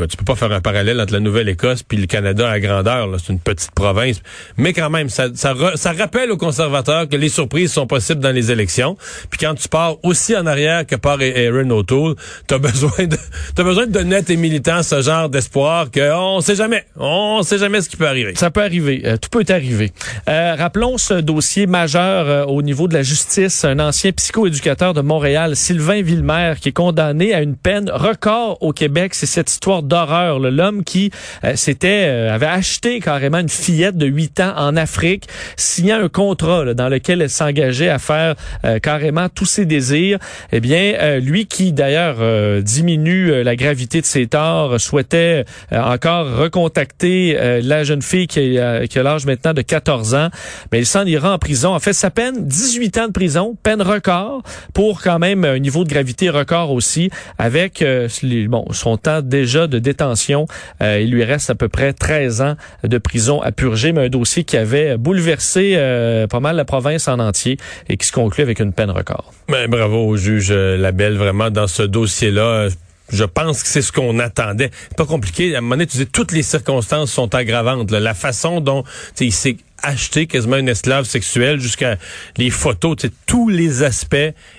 tu 0.09 0.17
peux 0.17 0.25
pas 0.25 0.35
faire 0.35 0.51
un 0.51 0.61
parallèle 0.61 0.99
entre 0.99 1.13
la 1.13 1.19
Nouvelle-Écosse 1.19 1.83
puis 1.83 1.97
le 1.97 2.07
Canada 2.07 2.49
à 2.49 2.59
grandeur. 2.59 3.09
C'est 3.19 3.31
une 3.31 3.39
petite 3.39 3.71
province. 3.71 4.21
Mais 4.57 4.73
quand 4.73 4.89
même, 4.89 5.09
ça, 5.09 5.27
ça, 5.33 5.53
ça, 5.75 5.91
rappelle 5.91 6.31
aux 6.31 6.37
conservateurs 6.37 7.07
que 7.09 7.15
les 7.15 7.29
surprises 7.29 7.71
sont 7.71 7.87
possibles 7.87 8.21
dans 8.21 8.31
les 8.31 8.51
élections. 8.51 8.97
Puis 9.29 9.39
quand 9.39 9.55
tu 9.55 9.67
pars 9.67 9.97
aussi 10.03 10.35
en 10.35 10.45
arrière 10.45 10.85
que 10.85 10.95
par 10.95 11.19
Aaron 11.21 11.69
O'Toole, 11.71 12.15
tu 12.47 12.53
as 12.53 12.57
besoin 12.59 13.05
de 13.05 13.17
as 13.57 13.63
besoin 13.63 13.85
de 13.85 13.91
donner 13.91 14.17
à 14.17 14.21
tes 14.21 14.37
militants 14.37 14.83
ce 14.83 15.01
genre 15.01 15.29
d'espoir 15.29 15.91
que 15.91 16.13
on 16.13 16.41
sait 16.41 16.55
jamais. 16.55 16.85
On 16.95 17.43
sait 17.43 17.57
jamais 17.57 17.81
ce 17.81 17.89
qui 17.89 17.97
peut 17.97 18.07
arriver. 18.07 18.33
Ça 18.35 18.51
peut 18.51 18.63
arriver. 18.63 19.01
Euh, 19.05 19.17
tout 19.17 19.29
peut 19.29 19.45
arriver. 19.49 19.91
Euh, 20.29 20.55
rappelons 20.55 20.97
ce 20.97 21.15
dossier 21.15 21.67
majeur 21.67 22.27
euh, 22.27 22.45
au 22.45 22.61
niveau 22.61 22.87
de 22.87 22.93
la 22.93 23.03
justice. 23.03 23.65
Un 23.65 23.79
ancien 23.79 24.11
psychoéducateur 24.11 24.93
de 24.93 25.01
Montréal, 25.01 25.55
Sylvain 25.55 26.01
Villemer, 26.01 26.53
qui 26.59 26.69
est 26.69 26.73
condamné 26.73 27.33
à 27.33 27.41
une 27.41 27.55
peine 27.55 27.89
record 27.89 28.57
au 28.61 28.71
Québec. 28.71 29.13
C'est 29.15 29.25
cette 29.25 29.49
histoire 29.49 29.80
d'horreur. 29.83 30.39
L'homme 30.39 30.83
qui 30.83 31.11
euh, 31.43 31.55
s'était 31.55 32.05
euh, 32.05 32.33
avait 32.33 32.45
acheté 32.45 32.99
carrément 32.99 33.39
une 33.39 33.49
fillette 33.49 33.97
de 33.97 34.05
8 34.05 34.39
ans 34.39 34.53
en 34.57 34.77
Afrique, 34.77 35.27
signant 35.55 36.03
un 36.03 36.09
contrat 36.09 36.73
dans 36.73 36.89
lequel 36.89 37.21
elle 37.21 37.29
s'engageait 37.29 37.89
à 37.89 37.99
faire 37.99 38.35
euh, 38.65 38.79
carrément 38.79 39.29
tous 39.29 39.45
ses 39.45 39.65
désirs. 39.65 40.19
Eh 40.51 40.59
bien, 40.59 41.19
lui 41.19 41.45
qui 41.45 41.71
d'ailleurs 41.71 42.17
diminue 42.61 43.43
la 43.43 43.55
gravité 43.55 44.01
de 44.01 44.05
ses 44.05 44.27
torts, 44.27 44.79
souhaitait 44.79 45.45
encore 45.71 46.35
recontacter 46.35 47.61
la 47.61 47.83
jeune 47.83 48.01
fille 48.01 48.27
qui, 48.27 48.57
a, 48.57 48.87
qui 48.87 48.99
a 48.99 49.03
l'âge 49.03 49.25
maintenant 49.25 49.53
de 49.53 49.61
14 49.61 50.15
ans. 50.15 50.29
Mais 50.71 50.79
il 50.79 50.85
s'en 50.85 51.05
ira 51.05 51.33
en 51.33 51.37
prison. 51.37 51.73
En 51.73 51.79
fait, 51.79 51.93
sa 51.93 52.09
peine, 52.09 52.47
18 52.47 52.97
ans 52.97 53.07
de 53.07 53.11
prison, 53.11 53.57
peine 53.63 53.81
record 53.81 54.43
pour 54.73 55.01
quand 55.01 55.19
même 55.19 55.45
un 55.45 55.59
niveau 55.59 55.83
de 55.83 55.89
gravité 55.89 56.29
record 56.29 56.71
aussi, 56.71 57.09
avec 57.37 57.83
bon, 58.47 58.65
son 58.71 58.97
temps 58.97 59.21
déjà 59.21 59.67
détention. 59.79 60.45
Euh, 60.81 60.99
il 61.01 61.11
lui 61.11 61.23
reste 61.23 61.49
à 61.49 61.55
peu 61.55 61.69
près 61.69 61.93
13 61.93 62.41
ans 62.41 62.55
de 62.83 62.97
prison 62.97 63.41
à 63.41 63.51
purger, 63.51 63.91
mais 63.91 64.05
un 64.05 64.09
dossier 64.09 64.43
qui 64.43 64.57
avait 64.57 64.97
bouleversé 64.97 65.73
euh, 65.75 66.27
pas 66.27 66.39
mal 66.39 66.55
la 66.55 66.65
province 66.65 67.07
en 67.07 67.19
entier 67.19 67.57
et 67.89 67.97
qui 67.97 68.07
se 68.07 68.11
conclut 68.11 68.43
avec 68.43 68.59
une 68.59 68.73
peine 68.73 68.91
record. 68.91 69.33
Ben, 69.49 69.69
bravo 69.69 70.05
au 70.05 70.17
juge 70.17 70.49
euh, 70.51 70.77
Labelle, 70.77 71.17
vraiment, 71.17 71.49
dans 71.49 71.67
ce 71.67 71.83
dossier-là 71.83 72.69
je 73.11 73.25
pense 73.25 73.61
que 73.61 73.67
c'est 73.67 73.81
ce 73.81 73.91
qu'on 73.91 74.19
attendait. 74.19 74.71
Pas 74.97 75.05
compliqué. 75.05 75.53
À 75.53 75.57
un 75.57 75.61
moment 75.61 75.75
donné, 75.75 75.87
tu 75.87 76.05
toutes 76.05 76.31
les 76.31 76.43
circonstances 76.43 77.11
sont 77.11 77.35
aggravantes. 77.35 77.91
La 77.91 78.13
façon 78.13 78.61
dont 78.61 78.83
il 79.19 79.33
s'est 79.33 79.57
acheté 79.83 80.27
quasiment 80.27 80.57
une 80.57 80.69
esclave 80.69 81.05
sexuelle 81.05 81.59
jusqu'à 81.59 81.97
les 82.37 82.49
photos, 82.49 82.95
tous 83.25 83.49
les 83.49 83.83
aspects 83.83 84.15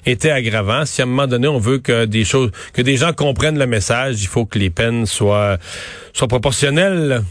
étaient 0.07 0.31
aggravants. 0.31 0.85
Si 0.87 1.01
à 1.01 1.05
un 1.05 1.09
moment 1.09 1.27
donné 1.27 1.49
on 1.49 1.59
veut 1.59 1.79
que 1.79 2.05
des 2.05 2.25
choses, 2.25 2.51
que 2.73 2.83
des 2.83 2.97
gens 2.97 3.13
comprennent 3.13 3.59
le 3.59 3.67
message, 3.67 4.23
il 4.23 4.29
faut 4.29 4.45
que 4.45 4.59
les 4.59 4.71
peines 4.71 5.07
soient 5.07 5.59
soient 6.13 6.29
proportionnelles. 6.29 7.23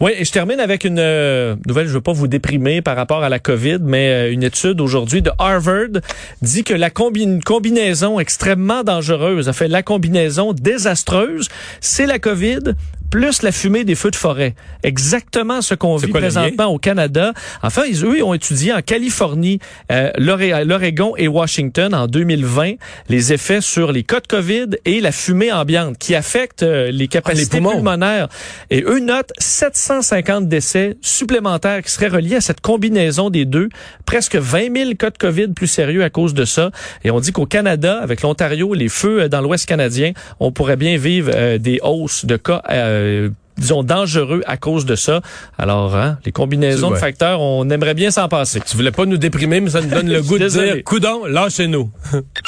Oui, 0.00 0.12
et 0.16 0.24
je 0.24 0.30
termine 0.30 0.60
avec 0.60 0.84
une 0.84 1.00
euh, 1.00 1.56
nouvelle, 1.66 1.88
je 1.88 1.92
veux 1.92 2.00
pas 2.00 2.12
vous 2.12 2.28
déprimer 2.28 2.82
par 2.82 2.96
rapport 2.96 3.24
à 3.24 3.28
la 3.28 3.40
COVID, 3.40 3.78
mais 3.82 4.10
euh, 4.10 4.32
une 4.32 4.44
étude 4.44 4.80
aujourd'hui 4.80 5.22
de 5.22 5.32
Harvard 5.38 6.00
dit 6.40 6.62
que 6.62 6.74
la 6.74 6.90
combinaison 6.90 8.20
extrêmement 8.20 8.84
dangereuse, 8.84 9.48
a 9.48 9.52
fait 9.52 9.66
la 9.66 9.82
combinaison 9.82 10.52
désastreuse, 10.52 11.48
c'est 11.80 12.06
la 12.06 12.20
COVID 12.20 12.74
plus 13.10 13.42
la 13.42 13.52
fumée 13.52 13.84
des 13.84 13.94
feux 13.94 14.10
de 14.10 14.16
forêt. 14.16 14.54
Exactement 14.82 15.62
ce 15.62 15.74
qu'on 15.74 15.96
vit 15.96 16.10
quoi 16.10 16.20
présentement 16.20 16.66
au 16.66 16.78
Canada. 16.78 17.32
Enfin, 17.62 17.82
ils, 17.88 18.04
eux, 18.04 18.18
ils 18.18 18.22
ont 18.22 18.34
étudié 18.34 18.72
en 18.72 18.82
Californie, 18.82 19.58
euh, 19.90 20.10
l'Oregon 20.18 21.14
et 21.16 21.28
Washington 21.28 21.94
en 21.94 22.06
2020 22.06 22.74
les 23.08 23.32
effets 23.32 23.60
sur 23.60 23.92
les 23.92 24.02
cas 24.02 24.20
de 24.20 24.26
COVID 24.26 24.66
et 24.84 25.00
la 25.00 25.12
fumée 25.12 25.52
ambiante 25.52 25.98
qui 25.98 26.14
affecte 26.14 26.62
euh, 26.62 26.90
les 26.90 27.08
capacités 27.08 27.58
poumons. 27.58 27.72
pulmonaires. 27.72 28.28
Et 28.70 28.82
eux 28.82 29.00
notent 29.00 29.32
750 29.38 30.48
décès 30.48 30.96
supplémentaires 31.00 31.82
qui 31.82 31.90
seraient 31.90 32.08
reliés 32.08 32.36
à 32.36 32.40
cette 32.40 32.60
combinaison 32.60 33.30
des 33.30 33.44
deux. 33.44 33.68
Presque 34.06 34.36
20 34.36 34.76
000 34.76 34.90
cas 34.94 35.10
de 35.10 35.18
COVID 35.18 35.48
plus 35.48 35.66
sérieux 35.66 36.04
à 36.04 36.10
cause 36.10 36.34
de 36.34 36.44
ça. 36.44 36.70
Et 37.04 37.10
on 37.10 37.20
dit 37.20 37.32
qu'au 37.32 37.46
Canada, 37.46 37.98
avec 38.02 38.22
l'Ontario, 38.22 38.74
les 38.74 38.88
feux 38.88 39.22
euh, 39.22 39.28
dans 39.28 39.40
l'Ouest 39.40 39.66
canadien, 39.66 40.12
on 40.40 40.52
pourrait 40.52 40.76
bien 40.76 40.96
vivre 40.96 41.30
euh, 41.34 41.58
des 41.58 41.80
hausses 41.82 42.24
de 42.24 42.36
cas 42.36 42.62
euh, 42.98 43.30
disons 43.56 43.82
dangereux 43.82 44.42
à 44.46 44.56
cause 44.56 44.84
de 44.86 44.94
ça. 44.94 45.20
Alors, 45.58 45.96
hein, 45.96 46.18
les 46.24 46.30
combinaisons 46.32 46.88
Ouais. 46.88 46.94
de 46.94 46.98
facteurs, 47.00 47.40
on 47.40 47.68
aimerait 47.70 47.94
bien 47.94 48.10
s'en 48.10 48.28
passer. 48.28 48.60
Tu 48.64 48.76
voulais 48.76 48.92
pas 48.92 49.04
nous 49.06 49.16
déprimer, 49.16 49.60
mais 49.60 49.70
ça 49.70 49.80
nous 49.80 49.88
donne 49.90 50.08
le 50.08 50.22
goût 50.28 50.38
de 50.38 50.46
dire, 50.48 50.84
coudon, 50.84 51.24
lâchez-nous. 51.26 51.90